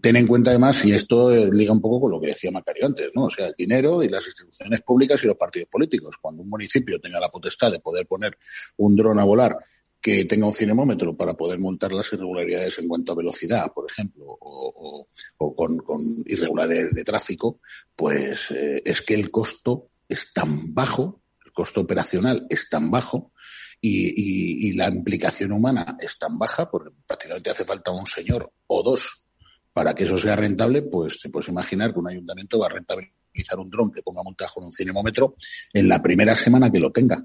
[0.00, 2.86] Ten en cuenta además, y esto eh, liga un poco con lo que decía Macario
[2.86, 3.24] antes, ¿no?
[3.24, 6.16] O sea, el dinero y las instituciones públicas y los partidos políticos.
[6.18, 8.38] Cuando un municipio tenga la potestad de poder poner
[8.78, 9.58] un dron a volar
[10.04, 14.36] que tenga un cinemómetro para poder montar las irregularidades en cuanto a velocidad, por ejemplo,
[14.38, 15.08] o,
[15.56, 17.60] con, irregularidades de tráfico,
[17.96, 23.32] pues eh, es que el costo es tan bajo, el costo operacional es tan bajo
[23.80, 29.26] y, la implicación humana es tan baja, porque prácticamente hace falta un señor o dos
[29.72, 33.58] para que eso sea rentable, pues te puedes imaginar que un ayuntamiento va a rentabilizar
[33.58, 35.34] un dron que ponga montaje en un cinemómetro
[35.72, 37.24] en la primera semana que lo tenga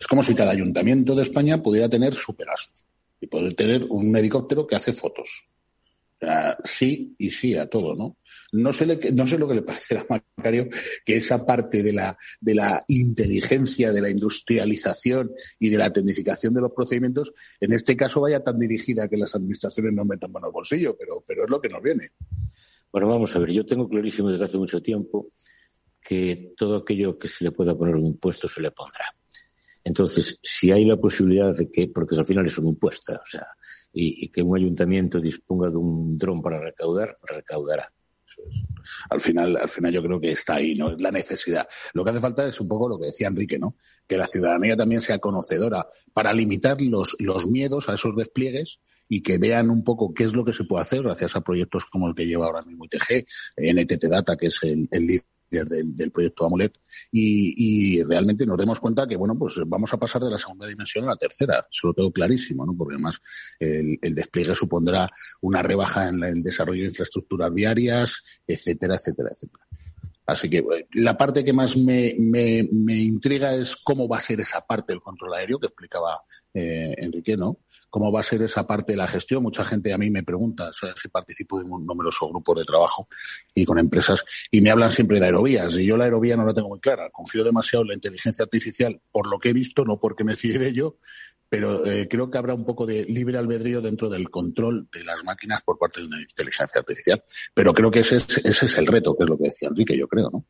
[0.00, 2.86] es como si cada ayuntamiento de España pudiera tener su Pegasus
[3.20, 5.46] y poder tener un helicóptero que hace fotos.
[6.64, 8.16] sí y sí a todo, ¿no?
[8.52, 10.68] No sé, no sé lo que le parecerá a Macario
[11.04, 16.54] que esa parte de la, de la inteligencia, de la industrialización y de la tecnificación
[16.54, 20.46] de los procedimientos, en este caso vaya tan dirigida que las administraciones no metan mano
[20.46, 22.08] al bolsillo, pero, pero es lo que nos viene.
[22.90, 25.28] Bueno, vamos a ver, yo tengo clarísimo desde hace mucho tiempo
[26.00, 29.04] que todo aquello que se le pueda poner un impuesto se le pondrá.
[29.84, 33.46] Entonces, si hay la posibilidad de que, porque al final es una impuesta, o sea,
[33.92, 37.92] y, que un ayuntamiento disponga de un dron para recaudar, recaudará.
[39.10, 40.92] Al final, al final yo creo que está ahí, ¿no?
[40.92, 41.68] Es la necesidad.
[41.92, 43.76] Lo que hace falta es un poco lo que decía Enrique, ¿no?
[44.06, 49.22] Que la ciudadanía también sea conocedora para limitar los, los miedos a esos despliegues y
[49.22, 52.08] que vean un poco qué es lo que se puede hacer gracias a proyectos como
[52.08, 53.26] el que lleva ahora mismo ITG,
[53.56, 55.20] NTT Data, que es el, el
[55.50, 56.78] del, proyecto Amulet
[57.10, 61.04] y, realmente nos demos cuenta que, bueno, pues vamos a pasar de la segunda dimensión
[61.04, 61.66] a la tercera.
[61.70, 62.74] Eso lo tengo clarísimo, ¿no?
[62.76, 63.16] Porque además
[63.58, 65.08] el, despliegue supondrá
[65.40, 69.64] una rebaja en el desarrollo de infraestructuras viarias, etcétera, etcétera, etcétera.
[70.26, 74.40] Así que la parte que más me, me, me, intriga es cómo va a ser
[74.40, 76.22] esa parte del control aéreo que explicaba
[76.54, 77.58] eh, Enrique, ¿no?
[77.90, 79.42] Cómo va a ser esa parte de la gestión.
[79.42, 83.08] Mucha gente a mí me pregunta si participo de un numeroso grupo de trabajo
[83.54, 86.54] y con empresas y me hablan siempre de aerovías y yo la aerovía no la
[86.54, 87.10] tengo muy clara.
[87.10, 90.58] Confío demasiado en la inteligencia artificial por lo que he visto, no porque me fíe
[90.58, 90.96] de ello,
[91.48, 95.24] pero eh, creo que habrá un poco de libre albedrío dentro del control de las
[95.24, 97.22] máquinas por parte de una inteligencia artificial.
[97.52, 99.98] Pero creo que ese es, ese es el reto, que es lo que decía Enrique,
[99.98, 100.44] yo creo, ¿no?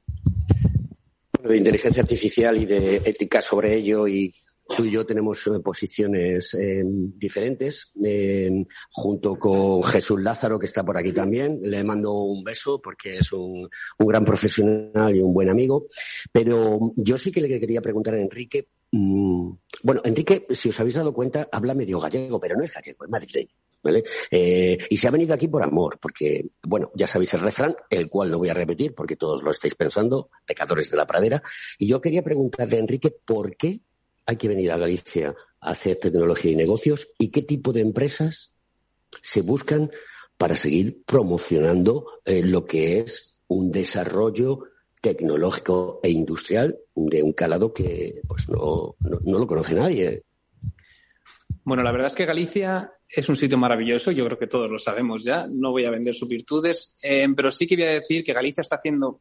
[1.43, 4.35] de inteligencia artificial y de ética sobre ello y
[4.77, 10.85] tú y yo tenemos eh, posiciones eh, diferentes, eh, junto con Jesús Lázaro, que está
[10.85, 11.61] por aquí también.
[11.63, 13.69] Le mando un beso porque es un,
[13.99, 15.87] un, gran profesional y un buen amigo.
[16.33, 18.69] Pero yo sí que le quería preguntar a Enrique.
[18.93, 19.53] Mmm,
[19.83, 23.11] bueno, Enrique, si os habéis dado cuenta, habla medio gallego, pero no es gallego, es
[23.11, 23.55] madrileño.
[23.83, 24.05] ¿Vale?
[24.31, 28.11] Eh, y se ha venido aquí por amor, porque, bueno, ya sabéis el refrán, el
[28.11, 31.43] cual no voy a repetir porque todos lo estáis pensando, pecadores de la pradera.
[31.79, 33.81] Y yo quería preguntarle a Enrique por qué
[34.31, 38.53] hay que venir a Galicia a hacer tecnología y negocios y qué tipo de empresas
[39.23, 39.91] se buscan
[40.39, 44.61] para seguir promocionando eh, lo que es un desarrollo
[45.01, 50.23] tecnológico e industrial de un calado que pues no, no, lo conoce nadie.
[51.65, 54.79] Bueno, la verdad es que Galicia es un sitio maravilloso, yo creo que todos lo
[54.79, 58.61] sabemos ya, no voy a vender sus virtudes, eh, pero sí quería decir que Galicia
[58.61, 59.21] está haciendo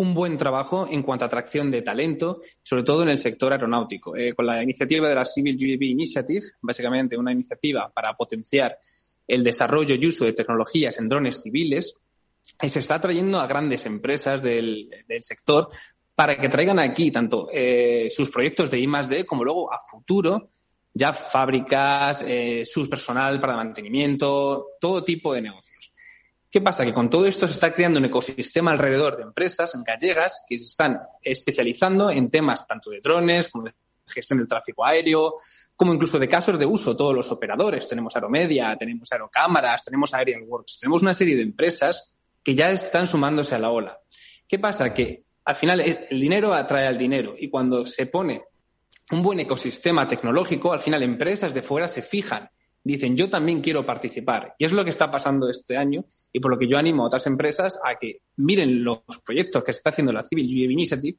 [0.00, 4.16] un buen trabajo en cuanto a atracción de talento, sobre todo en el sector aeronáutico.
[4.16, 8.78] Eh, con la iniciativa de la Civil UAV Initiative, básicamente una iniciativa para potenciar
[9.26, 11.94] el desarrollo y uso de tecnologías en drones civiles,
[12.62, 14.88] eh, se está trayendo a grandes empresas del,
[15.20, 15.68] sector
[16.14, 20.48] para que traigan aquí tanto eh, sus proyectos de I+D como luego a futuro
[20.92, 25.79] ya fábricas, eh, su personal para mantenimiento, todo tipo de negocios.
[26.50, 26.84] ¿Qué pasa?
[26.84, 30.66] Que con todo esto se está creando un ecosistema alrededor de empresas gallegas que se
[30.66, 33.74] están especializando en temas tanto de drones como de
[34.04, 35.36] gestión del tráfico aéreo,
[35.76, 37.88] como incluso de casos de uso, todos los operadores.
[37.88, 43.06] Tenemos Aeromedia, tenemos Aerocámaras, tenemos Aerial Works, tenemos una serie de empresas que ya están
[43.06, 43.98] sumándose a la ola.
[44.48, 44.92] ¿Qué pasa?
[44.92, 48.42] Que al final el dinero atrae al dinero y cuando se pone
[49.12, 52.50] un buen ecosistema tecnológico, al final empresas de fuera se fijan
[52.82, 54.54] dicen yo también quiero participar.
[54.58, 57.06] Y es lo que está pasando este año y por lo que yo animo a
[57.06, 61.18] otras empresas a que miren los proyectos que está haciendo la Civil UAV Initiative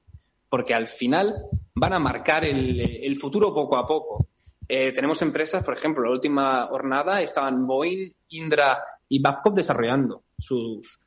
[0.50, 1.34] porque al final
[1.76, 4.28] van a marcar el, el futuro poco a poco.
[4.68, 11.00] Eh, tenemos empresas, por ejemplo, la última jornada estaban Boeing, Indra y Babcock desarrollando sus,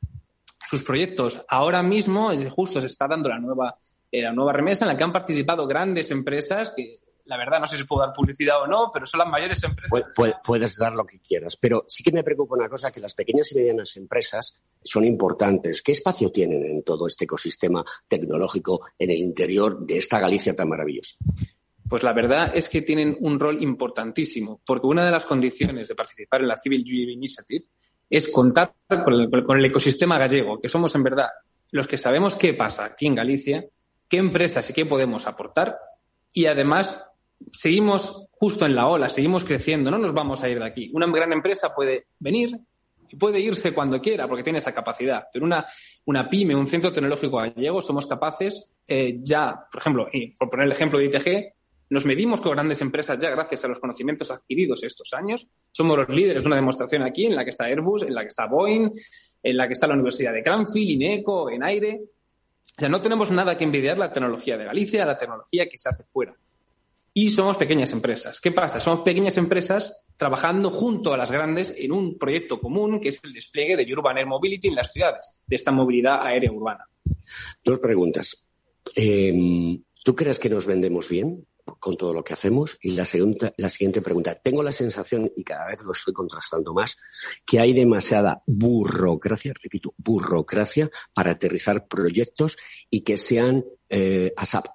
[0.66, 1.42] sus proyectos.
[1.48, 3.74] Ahora mismo, justo se está dando la nueva,
[4.10, 7.66] eh, la nueva remesa en la que han participado grandes empresas que la verdad no
[7.66, 10.04] sé si puedo dar publicidad o no, pero son las mayores empresas.
[10.44, 13.50] puedes dar lo que quieras, pero sí que me preocupa una cosa, que las pequeñas
[13.52, 15.82] y medianas empresas son importantes.
[15.82, 20.68] ¿Qué espacio tienen en todo este ecosistema tecnológico en el interior de esta Galicia tan
[20.68, 21.16] maravillosa?
[21.88, 25.94] Pues la verdad es que tienen un rol importantísimo, porque una de las condiciones de
[25.94, 27.64] participar en la Civil UAV Initiative
[28.10, 31.28] es contar con el, con el ecosistema gallego, que somos en verdad
[31.72, 33.66] los que sabemos qué pasa aquí en Galicia,
[34.08, 35.76] qué empresas y qué podemos aportar
[36.34, 37.06] y además
[37.52, 40.90] seguimos justo en la ola, seguimos creciendo, no nos vamos a ir de aquí.
[40.92, 42.58] Una gran empresa puede venir
[43.08, 45.66] y puede irse cuando quiera porque tiene esa capacidad, pero una,
[46.06, 50.66] una pyme, un centro tecnológico gallego, somos capaces eh, ya, por ejemplo, y por poner
[50.66, 51.54] el ejemplo de ITG,
[51.90, 55.46] nos medimos con grandes empresas ya gracias a los conocimientos adquiridos estos años.
[55.70, 58.28] Somos los líderes de una demostración aquí en la que está Airbus, en la que
[58.28, 58.90] está Boeing,
[59.42, 62.00] en la que está la Universidad de Cranfield, INECO, en Aire.
[62.02, 65.90] O sea, no tenemos nada que envidiar la tecnología de Galicia, la tecnología que se
[65.90, 66.34] hace fuera
[67.16, 68.40] y somos pequeñas empresas.
[68.40, 68.80] ¿Qué pasa?
[68.80, 73.32] Somos pequeñas empresas trabajando junto a las grandes en un proyecto común que es el
[73.32, 76.88] despliegue de Urban Air Mobility en las ciudades, de esta movilidad aérea urbana.
[77.64, 78.44] Dos preguntas.
[78.96, 81.46] Eh, ¿Tú crees que nos vendemos bien
[81.78, 82.78] con todo lo que hacemos?
[82.82, 84.34] Y la, segunda, la siguiente pregunta.
[84.34, 86.98] Tengo la sensación, y cada vez lo estoy contrastando más,
[87.46, 92.58] que hay demasiada burocracia, repito, burocracia para aterrizar proyectos
[92.90, 94.66] y que sean eh, ASAP,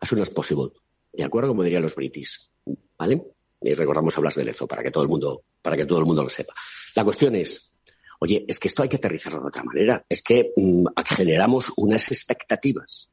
[0.00, 0.72] as soon as possible.
[1.12, 1.48] ¿De acuerdo?
[1.48, 2.50] Como dirían los british.
[2.98, 3.22] ¿Vale?
[3.62, 6.22] Y recordamos hablas de Lezo para que todo el mundo, para que todo el mundo
[6.22, 6.54] lo sepa.
[6.94, 7.74] La cuestión es,
[8.20, 10.04] oye, es que esto hay que aterrizarlo de otra manera.
[10.08, 13.10] Es que mmm, generamos unas expectativas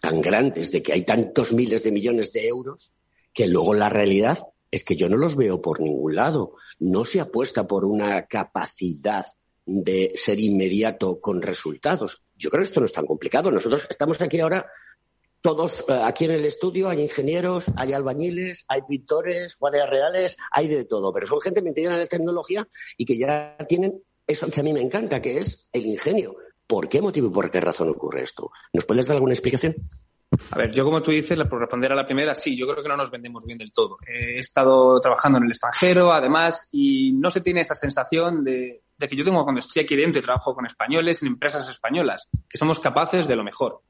[0.00, 2.92] tan grandes de que hay tantos miles de millones de euros
[3.32, 4.38] que luego la realidad
[4.70, 6.54] es que yo no los veo por ningún lado.
[6.80, 9.24] No se apuesta por una capacidad
[9.64, 12.24] de ser inmediato con resultados.
[12.36, 13.50] Yo creo que esto no es tan complicado.
[13.50, 14.66] Nosotros estamos aquí ahora
[15.46, 20.66] todos eh, aquí en el estudio hay ingenieros, hay albañiles, hay pintores, guardias reales, hay
[20.66, 22.66] de todo, pero son gente metida en la tecnología
[22.96, 26.34] y que ya tienen eso que a mí me encanta, que es el ingenio.
[26.66, 28.50] ¿Por qué motivo y por qué razón ocurre esto?
[28.72, 29.76] ¿Nos puedes dar alguna explicación?
[30.50, 32.88] A ver, yo como tú dices, por responder a la primera, sí, yo creo que
[32.88, 33.98] no nos vendemos bien del todo.
[34.04, 39.08] He estado trabajando en el extranjero, además, y no se tiene esa sensación de, de
[39.08, 42.58] que yo tengo cuando estoy aquí dentro y trabajo con españoles en empresas españolas, que
[42.58, 43.80] somos capaces de lo mejor.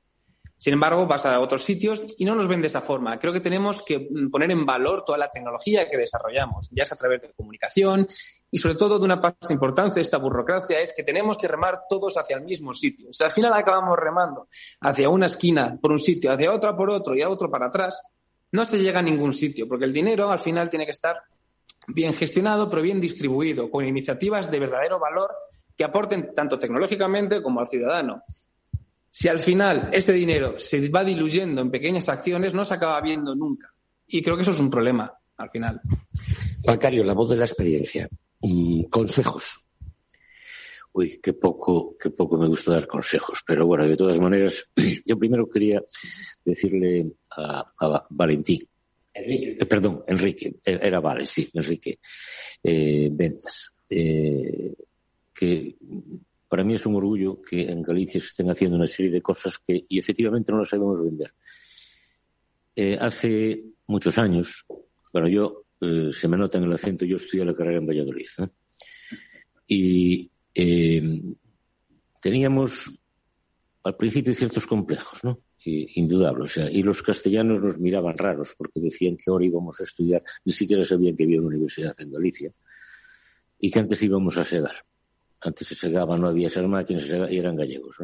[0.58, 3.18] Sin embargo, vas a otros sitios y no nos ven de esa forma.
[3.18, 6.98] Creo que tenemos que poner en valor toda la tecnología que desarrollamos, ya sea a
[6.98, 8.06] través de comunicación
[8.50, 11.82] y sobre todo de una parte importante de esta burocracia es que tenemos que remar
[11.88, 13.10] todos hacia el mismo sitio.
[13.10, 14.48] O al final acabamos remando
[14.80, 18.02] hacia una esquina por un sitio, hacia otra por otro y a otro para atrás,
[18.52, 21.20] no se llega a ningún sitio, porque el dinero al final tiene que estar
[21.88, 25.30] bien gestionado, pero bien distribuido, con iniciativas de verdadero valor
[25.76, 28.22] que aporten tanto tecnológicamente como al ciudadano.
[29.18, 33.34] Si al final ese dinero se va diluyendo en pequeñas acciones, no se acaba viendo
[33.34, 33.72] nunca.
[34.06, 35.80] Y creo que eso es un problema al final.
[36.62, 38.06] Bancario, la voz de la experiencia.
[38.42, 39.70] Mm, consejos.
[40.92, 43.42] Uy, qué poco, qué poco me gusta dar consejos.
[43.46, 44.68] Pero bueno, de todas maneras,
[45.06, 45.82] yo primero quería
[46.44, 48.68] decirle a, Valentín.
[49.14, 49.56] Enrique.
[49.58, 50.56] Eh, perdón, Enrique.
[50.62, 52.00] Eh, era Vale, sí, Enrique.
[52.62, 53.72] Eh, ventas.
[53.88, 55.76] que
[56.56, 59.58] para mí es un orgullo que en Galicia se estén haciendo una serie de cosas
[59.58, 61.34] que, y efectivamente no las sabemos vender.
[62.98, 64.64] hace muchos años,
[65.12, 65.66] bueno, yo,
[66.12, 68.26] se me nota en el acento, yo estudié la carrera en Valladolid.
[69.66, 71.20] Y eh,
[72.22, 72.90] teníamos
[73.84, 75.42] al principio ciertos complejos, ¿no?
[75.62, 76.44] indudable.
[76.44, 80.22] O sea, y los castellanos nos miraban raros porque decían que ahora íbamos a estudiar,
[80.46, 82.50] ni siquiera sabían que había una universidad en Galicia
[83.60, 84.86] y que antes íbamos a segar.
[85.40, 87.96] Antes se segaba, no había esas máquinas y eran gallegos.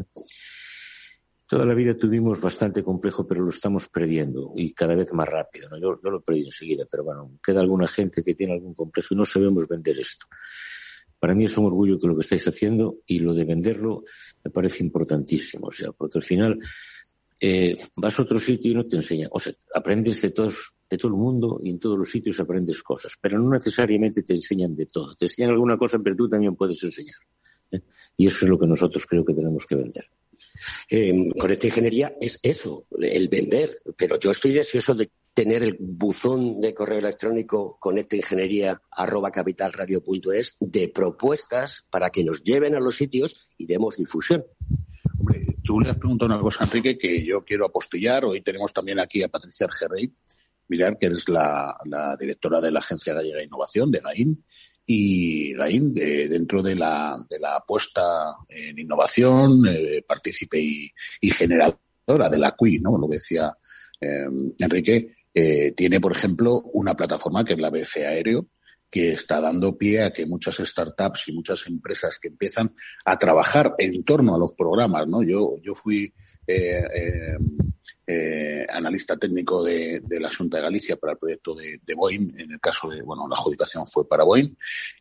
[1.47, 5.68] Toda la vida tuvimos bastante complejo, pero lo estamos perdiendo y cada vez más rápido.
[5.78, 9.16] Yo, yo lo perdí enseguida, pero bueno, queda alguna gente que tiene algún complejo y
[9.16, 10.26] no sabemos vender esto.
[11.18, 14.05] Para mí es un orgullo que lo que estáis haciendo y lo de venderlo
[14.43, 16.59] me parece importantísimo, o sea, porque al final
[17.45, 20.97] eh, vas a otro sitio y no te enseñan, o sea, aprendes de todos, de
[20.97, 24.76] todo el mundo y en todos los sitios aprendes cosas, pero no necesariamente te enseñan
[24.76, 25.16] de todo.
[25.16, 27.16] Te enseñan alguna cosa, pero tú también puedes enseñar.
[27.72, 27.80] ¿eh?
[28.16, 30.05] Y eso es lo que nosotros creo que tenemos que vender.
[30.88, 33.82] Eh, con esta ingeniería es eso, el vender.
[33.97, 42.11] Pero yo estoy deseoso de tener el buzón de correo electrónico conectaingeniería@capitalradio.es de propuestas para
[42.11, 44.45] que nos lleven a los sitios y demos difusión.
[45.18, 48.25] Hombre, tú le has preguntado una cosa, Enrique, que yo quiero apostillar.
[48.25, 50.13] Hoy tenemos también aquí a Patricia Argerrey,
[50.69, 51.77] mirar que es la,
[52.19, 54.45] directora de la Agencia Gallega de Innovación, de GAIN,
[54.85, 62.39] y Gaín, dentro de la, de la apuesta en innovación, eh, partícipe y, generadora de
[62.39, 62.99] la CUI, ¿no?
[62.99, 63.57] Lo que decía
[64.01, 64.27] eh,
[64.59, 68.47] Enrique, eh, tiene, por ejemplo, una plataforma que es la BF Aéreo,
[68.93, 72.74] que está dando pie a que muchas startups y muchas empresas que empiezan
[73.07, 75.22] a trabajar en torno a los programas, ¿no?
[75.22, 76.12] Yo, yo fui
[76.47, 77.38] eh, eh,
[78.07, 82.38] eh, analista técnico de, de, la Junta de Galicia para el proyecto de, de, Boeing,
[82.38, 84.55] en el caso de, bueno, la adjudicación fue para Boeing,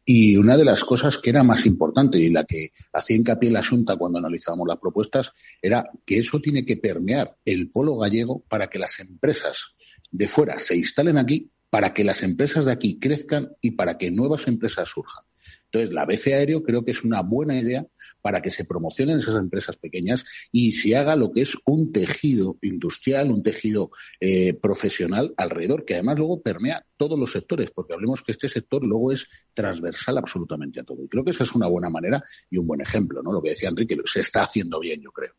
[0.05, 3.55] y una de las cosas que era más importante y la que hacía hincapié en
[3.55, 8.41] la Junta cuando analizábamos las propuestas era que eso tiene que permear el polo gallego
[8.47, 9.73] para que las empresas
[10.09, 14.11] de fuera se instalen aquí, para que las empresas de aquí crezcan y para que
[14.11, 15.23] nuevas empresas surjan.
[15.65, 17.87] Entonces, la BC Aéreo creo que es una buena idea
[18.21, 22.57] para que se promocionen esas empresas pequeñas y se haga lo que es un tejido
[22.61, 28.21] industrial, un tejido eh, profesional alrededor, que además luego permea todos los sectores, porque hablemos
[28.21, 31.03] que este sector luego es transversal absolutamente a todo.
[31.05, 33.31] Y creo que esa es una buena manera y un buen ejemplo, ¿no?
[33.31, 35.33] Lo que decía Enrique, se está haciendo bien, yo creo.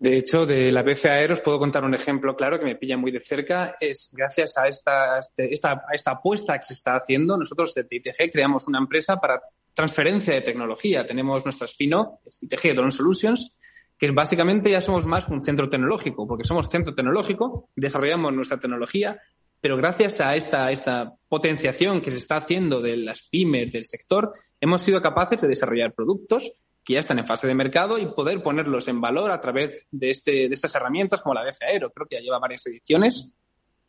[0.00, 3.10] De hecho, de la BCAE os puedo contar un ejemplo claro que me pilla muy
[3.10, 3.74] de cerca.
[3.80, 8.30] Es gracias a esta, este, esta, esta apuesta que se está haciendo, nosotros de ITG
[8.30, 9.40] creamos una empresa para
[9.74, 11.04] transferencia de tecnología.
[11.04, 12.08] Tenemos nuestra spin-off,
[12.42, 13.56] ITG Drone Solutions,
[13.98, 19.20] que básicamente ya somos más un centro tecnológico, porque somos centro tecnológico, desarrollamos nuestra tecnología,
[19.60, 24.32] pero gracias a esta, esta potenciación que se está haciendo de las pymes del sector,
[24.60, 26.52] hemos sido capaces de desarrollar productos
[26.88, 30.10] que ya están en fase de mercado y poder ponerlos en valor a través de,
[30.10, 31.90] este, de estas herramientas como la BF Aero.
[31.90, 33.28] Creo que ya lleva varias ediciones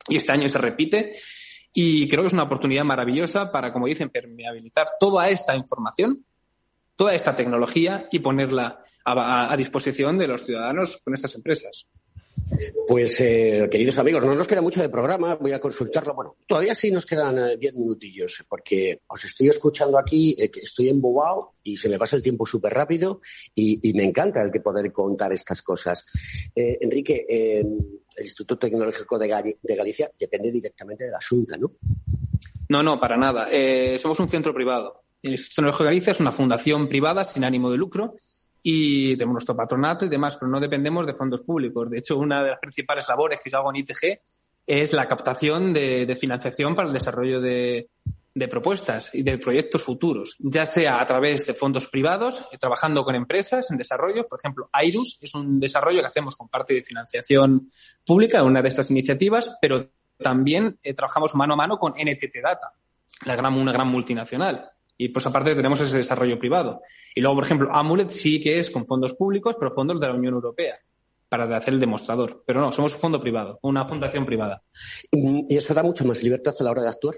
[0.10, 1.16] y este año se repite.
[1.72, 6.26] Y creo que es una oportunidad maravillosa para, como dicen, permeabilizar toda esta información,
[6.97, 11.88] toda esta tecnología y ponerla a disposición de los ciudadanos con estas empresas.
[12.88, 16.14] Pues, eh, queridos amigos, no nos queda mucho de programa, voy a consultarlo.
[16.16, 20.89] Bueno, todavía sí nos quedan eh, diez minutillos, porque os estoy escuchando aquí, eh, estoy
[20.89, 23.22] embobado y se me pasa el tiempo súper rápido
[23.54, 26.06] y, me encanta el que poder contar estas cosas.
[26.56, 31.74] Enrique, el Instituto Tecnológico de, Galicia depende directamente de la Junta, ¿no?
[32.70, 33.47] No, no, para nada.
[33.97, 35.04] somos un centro privado.
[35.22, 38.16] El Instituto Tecnológico de Galicia es una fundación privada sin ánimo de lucro
[38.62, 41.89] y tenemos nuestro patronato y demás, pero no dependemos de fondos públicos.
[41.89, 44.20] De hecho, una de las principales labores que yo hago en ITG
[44.68, 47.89] es la captación de, financiación para el desarrollo de,
[48.49, 53.72] propuestas y de proyectos futuros, ya sea a través de fondos privados, trabajando con empresas
[53.72, 54.28] en desarrollo.
[54.28, 57.70] Por ejemplo, AIRUS es un desarrollo que hacemos con parte de financiación
[58.05, 62.74] pública, una de estas iniciativas, pero también eh, trabajamos mano a mano con NTT Data,
[63.26, 64.70] la gran, una gran multinacional.
[65.02, 66.82] Y pues aparte tenemos ese desarrollo privado.
[67.16, 70.14] Y luego, por ejemplo, Amulet sí que es con fondos públicos, pero fondos de la
[70.14, 70.78] Unión Europea
[71.30, 72.43] para hacer el demostrador.
[72.45, 74.62] Pero no, somos un fondo privado, una fundación privada.
[75.10, 77.16] ¿Y eso da mucho más libertad a la hora de actuar?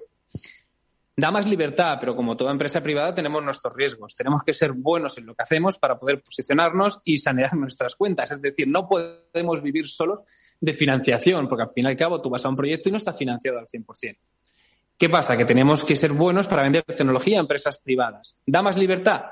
[1.18, 4.14] Da más libertad, pero como toda empresa privada tenemos nuestros riesgos.
[4.14, 8.30] Tenemos que ser buenos en lo que hacemos para poder posicionarnos y sanear nuestras cuentas.
[8.30, 10.20] Es decir, no podemos vivir solos
[10.60, 13.00] de financiación, porque al fin y al cabo tú vas a un proyecto y no
[13.00, 14.18] está financiado al 100%.
[15.02, 15.36] ¿Qué pasa?
[15.36, 18.38] Que tenemos que ser buenos para vender tecnología a empresas privadas.
[18.46, 19.24] ¿Da más libertad?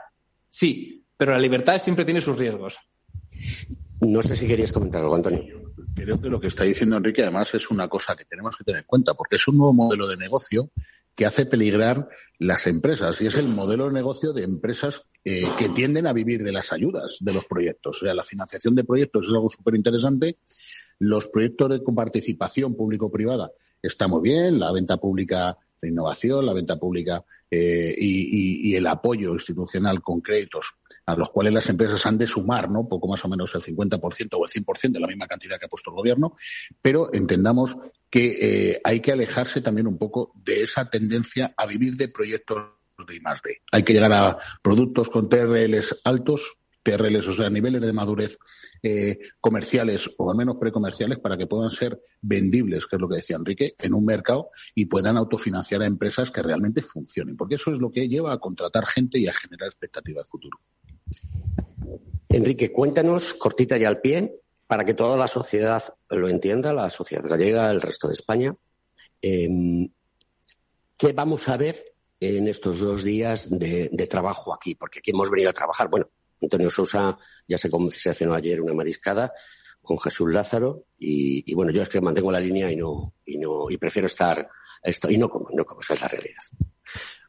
[0.47, 2.79] Sí, pero la libertad siempre tiene sus riesgos.
[4.01, 5.43] No sé si querías comentar algo, Antonio.
[5.93, 8.79] Creo que lo que está diciendo Enrique además es una cosa que tenemos que tener
[8.79, 10.71] en cuenta, porque es un nuevo modelo de negocio
[11.13, 12.09] que hace peligrar
[12.39, 16.41] las empresas y es el modelo de negocio de empresas eh, que tienden a vivir
[16.41, 18.01] de las ayudas de los proyectos.
[18.01, 20.39] O sea, la financiación de proyectos es algo súper interesante.
[20.97, 23.51] Los proyectos de participación público-privada
[23.81, 29.33] están muy bien, la venta pública de innovación, la venta pública eh, y, el apoyo
[29.33, 30.75] institucional con créditos
[31.05, 32.87] a los cuales las empresas han de sumar, ¿no?
[32.87, 33.99] Poco más o menos el 50%
[34.33, 36.35] o el 100% de la misma cantidad que ha puesto el gobierno,
[36.81, 37.75] pero entendamos
[38.09, 42.57] que eh, hay que alejarse también un poco de esa tendencia a vivir de proyectos
[43.07, 47.81] de I más Hay que llegar a productos con TRLs altos, TRLs, o sea, niveles
[47.81, 48.37] de madurez
[48.81, 53.17] eh, comerciales o al menos precomerciales para que puedan ser vendibles, que es lo que
[53.17, 57.71] decía Enrique, en un mercado y puedan autofinanciar a empresas que realmente funcionen, porque eso
[57.71, 60.59] es lo que lleva a contratar gente y a generar expectativa de futuro.
[62.29, 67.25] Enrique, cuéntanos, cortita y al pie, para que toda la sociedad lo entienda, la sociedad
[67.27, 68.55] gallega, el resto de España,
[69.19, 69.89] em,
[70.95, 71.83] ¿qué vamos a ver
[72.19, 74.75] en estos dos días de, trabajo aquí?
[74.75, 75.89] Porque aquí hemos venido a trabajar.
[75.89, 76.09] Bueno,
[76.41, 77.17] Antonio Sousa
[77.47, 79.31] ya se confeccionó ayer una mariscada
[79.81, 83.69] con Jesús Lázaro y, bueno, yo es que mantengo la línea y no, y no,
[83.69, 84.49] y prefiero estar
[84.83, 86.41] esto, y no como, no como esa es la realidad.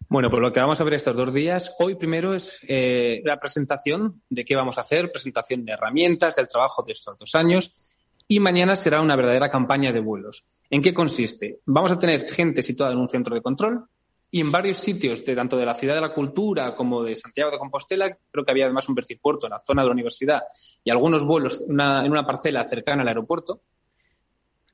[0.08, 3.38] Bueno, pues lo que vamos a ver estos dos días, hoy primero es eh, la
[3.38, 7.96] presentación de qué vamos a hacer, presentación de herramientas, del trabajo de estos dos años,
[8.26, 10.46] y mañana será una verdadera campaña de vuelos.
[10.68, 11.60] ¿En qué consiste?
[11.66, 13.84] Vamos a tener gente situada en un centro de control,
[14.30, 17.50] y en varios sitios, de tanto de la Ciudad de la Cultura como de Santiago
[17.50, 20.42] de Compostela, creo que había además un vertipuerto en la zona de la universidad
[20.84, 23.62] y algunos vuelos en una parcela cercana al aeropuerto,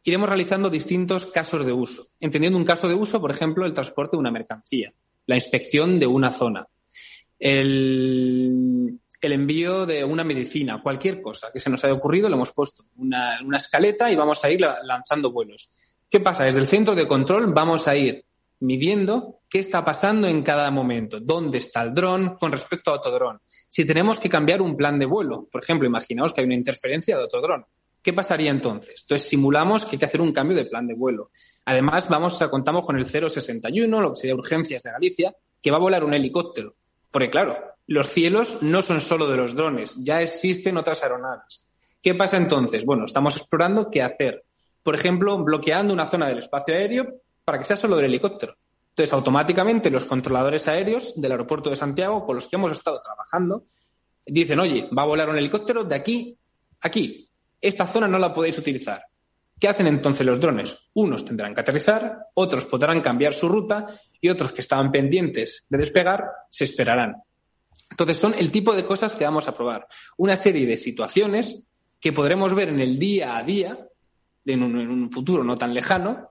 [0.05, 2.07] iremos realizando distintos casos de uso.
[2.21, 4.93] Entendiendo un caso de uso, por ejemplo, el transporte de una mercancía,
[5.27, 6.67] la inspección de una zona,
[7.39, 12.85] el, envío de una medicina, cualquier cosa que se nos haya ocurrido, lo hemos puesto
[12.97, 15.71] una, una escaleta y vamos a ir lanzando vuelos.
[16.09, 16.45] ¿Qué pasa?
[16.45, 18.25] Desde el centro de control vamos a ir
[18.61, 23.13] midiendo qué está pasando en cada momento, dónde está el dron con respecto a otro
[23.13, 23.41] dron.
[23.69, 27.17] Si tenemos que cambiar un plan de vuelo, por ejemplo, imaginaos que hay una interferencia
[27.17, 27.65] de otro dron.
[28.03, 29.03] ¿Qué pasaría entonces?
[29.03, 31.31] Entonces simulamos que hay que hacer un cambio de plan de vuelo.
[31.65, 35.79] Además, vamos a, contamos con el 061, lo que sería urgencias de Galicia, que va
[35.79, 36.77] a volar un helicóptero.
[37.11, 41.65] Porque claro, los cielos no son solo de los drones, ya existen otras aeronaves.
[42.01, 42.85] ¿Qué pasa entonces?
[42.85, 44.45] Bueno, estamos explorando qué hacer.
[44.83, 48.57] Por ejemplo, bloqueando una zona del espacio aéreo para que sea solo del helicóptero.
[48.97, 53.67] Entonces, automáticamente los controladores aéreos del aeropuerto de Santiago, con los que hemos estado trabajando,
[54.25, 56.39] dicen, oye, va a volar un helicóptero de aquí
[56.81, 57.29] a aquí.
[57.61, 59.05] Esta zona no la podéis utilizar.
[59.61, 60.79] ¿Qué hacen entonces los drones?
[60.95, 65.77] Unos tendrán que aterrizar, otros podrán cambiar su ruta y otros que estaban pendientes de
[65.77, 67.17] despegar se esperarán.
[67.91, 69.87] Entonces son el tipo de cosas que vamos a probar.
[70.17, 71.67] Una serie de situaciones
[72.01, 73.79] que podremos ver en el día a día,
[74.47, 76.31] en un, en un futuro no tan lejano,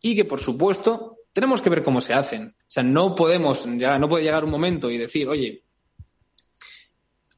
[0.00, 2.54] y que, por supuesto, tenemos que ver cómo se hacen.
[2.58, 5.62] O sea, no podemos, ya no puede llegar un momento y decir, oye,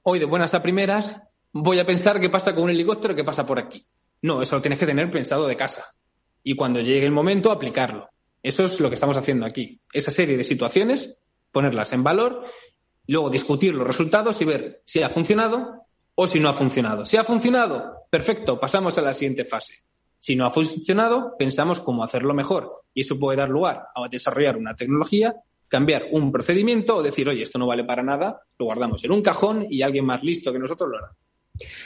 [0.02, 1.20] hoy de buenas a primeras
[1.52, 3.84] voy a pensar qué pasa con un helicóptero que pasa por aquí.
[4.22, 5.94] No, eso lo tienes que tener pensado de casa.
[6.42, 8.10] Y cuando llegue el momento, aplicarlo.
[8.42, 9.80] Eso es lo que estamos haciendo aquí.
[9.92, 11.16] Esa serie de situaciones,
[11.50, 12.44] ponerlas en valor,
[13.08, 17.06] luego discutir los resultados y ver si ha funcionado o si no ha funcionado.
[17.06, 19.82] Si ha funcionado, perfecto, pasamos a la siguiente fase.
[20.26, 22.82] Si no ha funcionado, pensamos cómo hacerlo mejor.
[22.92, 25.36] Y eso puede dar lugar a desarrollar una tecnología,
[25.68, 29.22] cambiar un procedimiento o decir, oye, esto no vale para nada, lo guardamos en un
[29.22, 31.12] cajón y alguien más listo que nosotros lo hará.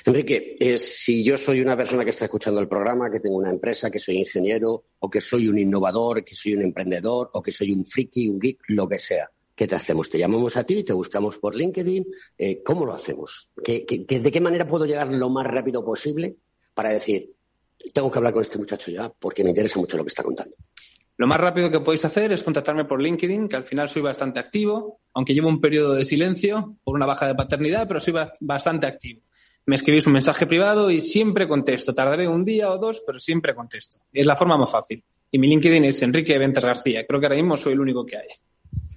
[0.06, 3.90] Enrique, si yo soy una persona que está escuchando el programa, que tengo una empresa,
[3.90, 7.72] que soy ingeniero, o que soy un innovador, que soy un emprendedor, o que soy
[7.72, 10.08] un friki, un geek, lo que sea, ¿qué te hacemos?
[10.08, 10.82] ¿Te llamamos a ti?
[10.82, 12.06] ¿Te buscamos por LinkedIn?
[12.38, 13.50] Eh, ¿Cómo lo hacemos?
[13.54, 13.84] de
[14.32, 16.36] qué manera puedo llegar lo más rápido posible
[16.72, 17.34] para decir,
[17.92, 20.54] tengo que hablar con este muchacho ya porque me interesa mucho lo que está contando.
[21.16, 24.40] Lo más rápido que podéis hacer es contactarme por LinkedIn, que al final soy bastante
[24.40, 28.86] activo, aunque llevo un periodo de silencio por una baja de paternidad, pero soy bastante
[28.86, 29.20] activo.
[29.66, 31.94] Me escribís un mensaje privado y siempre contesto.
[31.94, 33.98] Tardaré un día o dos, pero siempre contesto.
[34.12, 35.04] Es la forma más fácil.
[35.30, 37.04] Y mi LinkedIn es Enrique Ventas García.
[37.06, 38.26] Creo que ahora mismo soy el único que hay.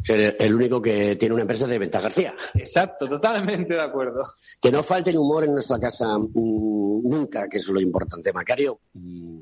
[0.03, 2.33] Ser el único que tiene una empresa de Ventas García.
[2.55, 4.33] Exacto, totalmente de acuerdo.
[4.61, 8.33] Que no falte el humor en nuestra casa mm, nunca, que eso es lo importante.
[8.33, 9.39] Macario, mm,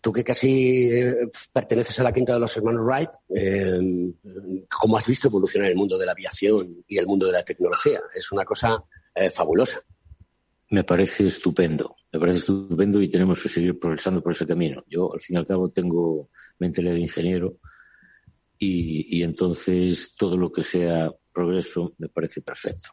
[0.00, 1.14] tú que casi eh,
[1.52, 4.12] perteneces a la quinta de los hermanos Wright, eh,
[4.80, 8.00] ¿cómo has visto evolucionar el mundo de la aviación y el mundo de la tecnología?
[8.14, 8.82] Es una cosa
[9.14, 9.80] eh, fabulosa.
[10.70, 14.84] Me parece estupendo, me parece estupendo y tenemos que seguir progresando por ese camino.
[14.86, 16.28] Yo, al fin y al cabo, tengo
[16.58, 17.56] mentalidad de ingeniero
[18.58, 22.90] y, y entonces todo lo que sea progreso me parece perfecto.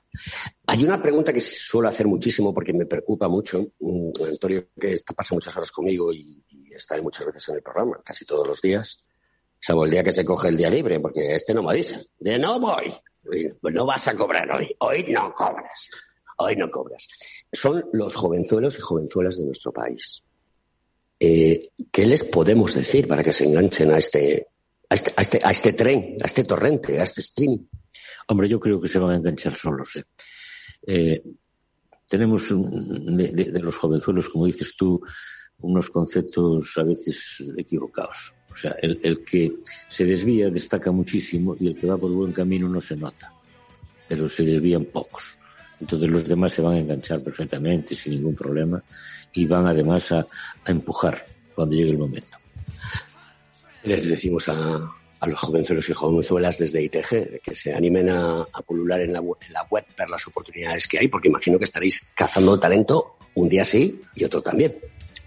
[0.68, 3.66] Hay una pregunta que suelo hacer muchísimo porque me preocupa mucho.
[3.80, 8.00] Mm, Antonio, que pasa muchas horas conmigo y, y está muchas veces en el programa,
[8.04, 9.00] casi todos los días,
[9.60, 12.38] salvo el día que se coge el día libre, porque este no me dice, de
[12.38, 12.94] no voy,
[13.64, 15.90] no vas a cobrar hoy, hoy no cobras,
[16.38, 17.08] hoy no cobras.
[17.52, 20.24] Son los jovenzuelos y jovenzuelas de nuestro país.
[21.20, 24.50] Eh, ¿Qué les podemos decir para que se enganchen a este,
[24.90, 27.66] a este, a este, a este tren, a este torrente, a este streaming?
[28.28, 29.96] Hombre, yo creo que se van a enganchar solos.
[29.96, 30.04] ¿eh?
[30.88, 31.24] Eh,
[32.08, 35.02] tenemos de, de, de, los jovenzuelos, como dices tú,
[35.60, 38.34] unos conceptos a veces equivocados.
[38.52, 39.54] O sea, el, el, que
[39.90, 43.34] se desvía destaca muchísimo y el que va por buen camino no se nota,
[44.08, 45.38] pero se desvían pocos.
[45.80, 48.82] Entonces los demás se van a enganchar perfectamente, sin ningún problema,
[49.34, 52.38] y van además a, a empujar cuando llegue el momento.
[53.86, 54.92] Les decimos a,
[55.26, 59.54] los jovenzuelos y jovenzuelas desde ITG, que se animen a, a pulular en la, en
[59.54, 63.66] la, web, ver las oportunidades que hay, porque imagino que estaréis cazando talento un día
[63.66, 64.76] sí y otro también.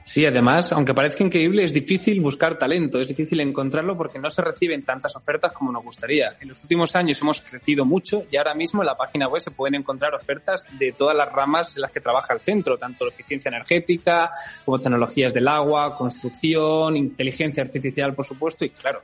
[0.08, 4.40] Sí, además, aunque parezca increíble, es difícil buscar talento, es difícil encontrarlo porque no se
[4.40, 6.34] reciben tantas ofertas como nos gustaría.
[6.40, 9.50] En los últimos años hemos crecido mucho y ahora mismo en la página web se
[9.50, 13.50] pueden encontrar ofertas de todas las ramas en las que trabaja el centro, tanto eficiencia
[13.50, 14.32] energética
[14.64, 19.02] como tecnologías del agua, construcción, inteligencia artificial, por supuesto, y claro,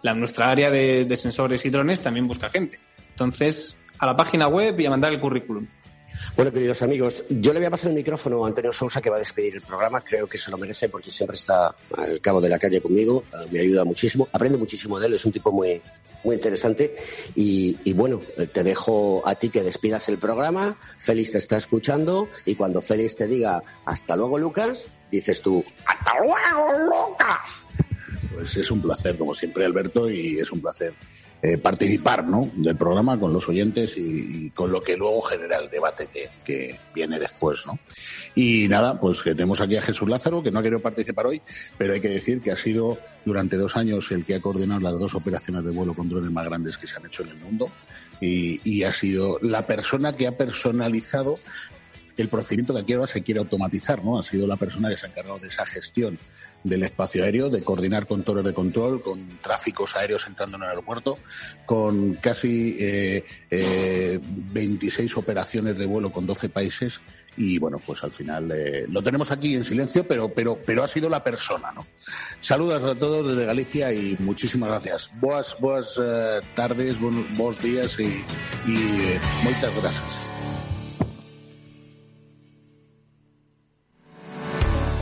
[0.00, 2.80] la, nuestra área de, de sensores y drones también busca gente.
[3.10, 5.66] Entonces, a la página web y a mandar el currículum.
[6.36, 9.16] Bueno, queridos amigos, yo le voy a pasar el micrófono a Antonio Sousa, que va
[9.16, 10.00] a despedir el programa.
[10.00, 13.24] Creo que se lo merece porque siempre está al cabo de la calle conmigo.
[13.50, 14.28] Me ayuda muchísimo.
[14.32, 15.14] Aprendo muchísimo de él.
[15.14, 15.80] Es un tipo muy,
[16.24, 16.94] muy interesante.
[17.34, 18.20] Y, y, bueno,
[18.52, 20.76] te dejo a ti que despidas el programa.
[20.98, 22.28] Félix te está escuchando.
[22.44, 27.62] Y cuando Félix te diga hasta luego, Lucas, dices tú, hasta luego, Lucas.
[28.38, 30.94] Pues es un placer, como siempre, Alberto, y es un placer
[31.42, 32.48] eh, participar ¿no?
[32.54, 36.28] del programa con los oyentes y, y, con lo que luego genera el debate que,
[36.44, 37.66] que, viene después.
[37.66, 37.80] ¿no?
[38.36, 41.42] Y nada, pues que tenemos aquí a Jesús Lázaro, que no ha querido participar hoy,
[41.76, 45.00] pero hay que decir que ha sido durante dos años el que ha coordinado las
[45.00, 47.68] dos operaciones de vuelo con drones más grandes que se han hecho en el mundo
[48.20, 51.40] y, y ha sido la persona que ha personalizado
[52.18, 54.18] el procedimiento que aquí ahora se quiere automatizar, ¿no?
[54.18, 56.18] Ha sido la persona que se ha encargado de esa gestión
[56.64, 60.68] del espacio aéreo, de coordinar con torres de control, con tráficos aéreos entrando en el
[60.70, 61.18] aeropuerto,
[61.64, 67.00] con casi eh, eh, 26 operaciones de vuelo con 12 países
[67.38, 70.88] y bueno, pues al final eh, lo tenemos aquí en silencio, pero, pero, pero ha
[70.88, 71.86] sido la persona, ¿no?
[72.40, 75.10] Saludos a todos desde Galicia y muchísimas gracias.
[75.20, 78.24] Boas, boas eh, tardes, buenos, buenos días y,
[78.66, 80.28] y eh, muchas gracias.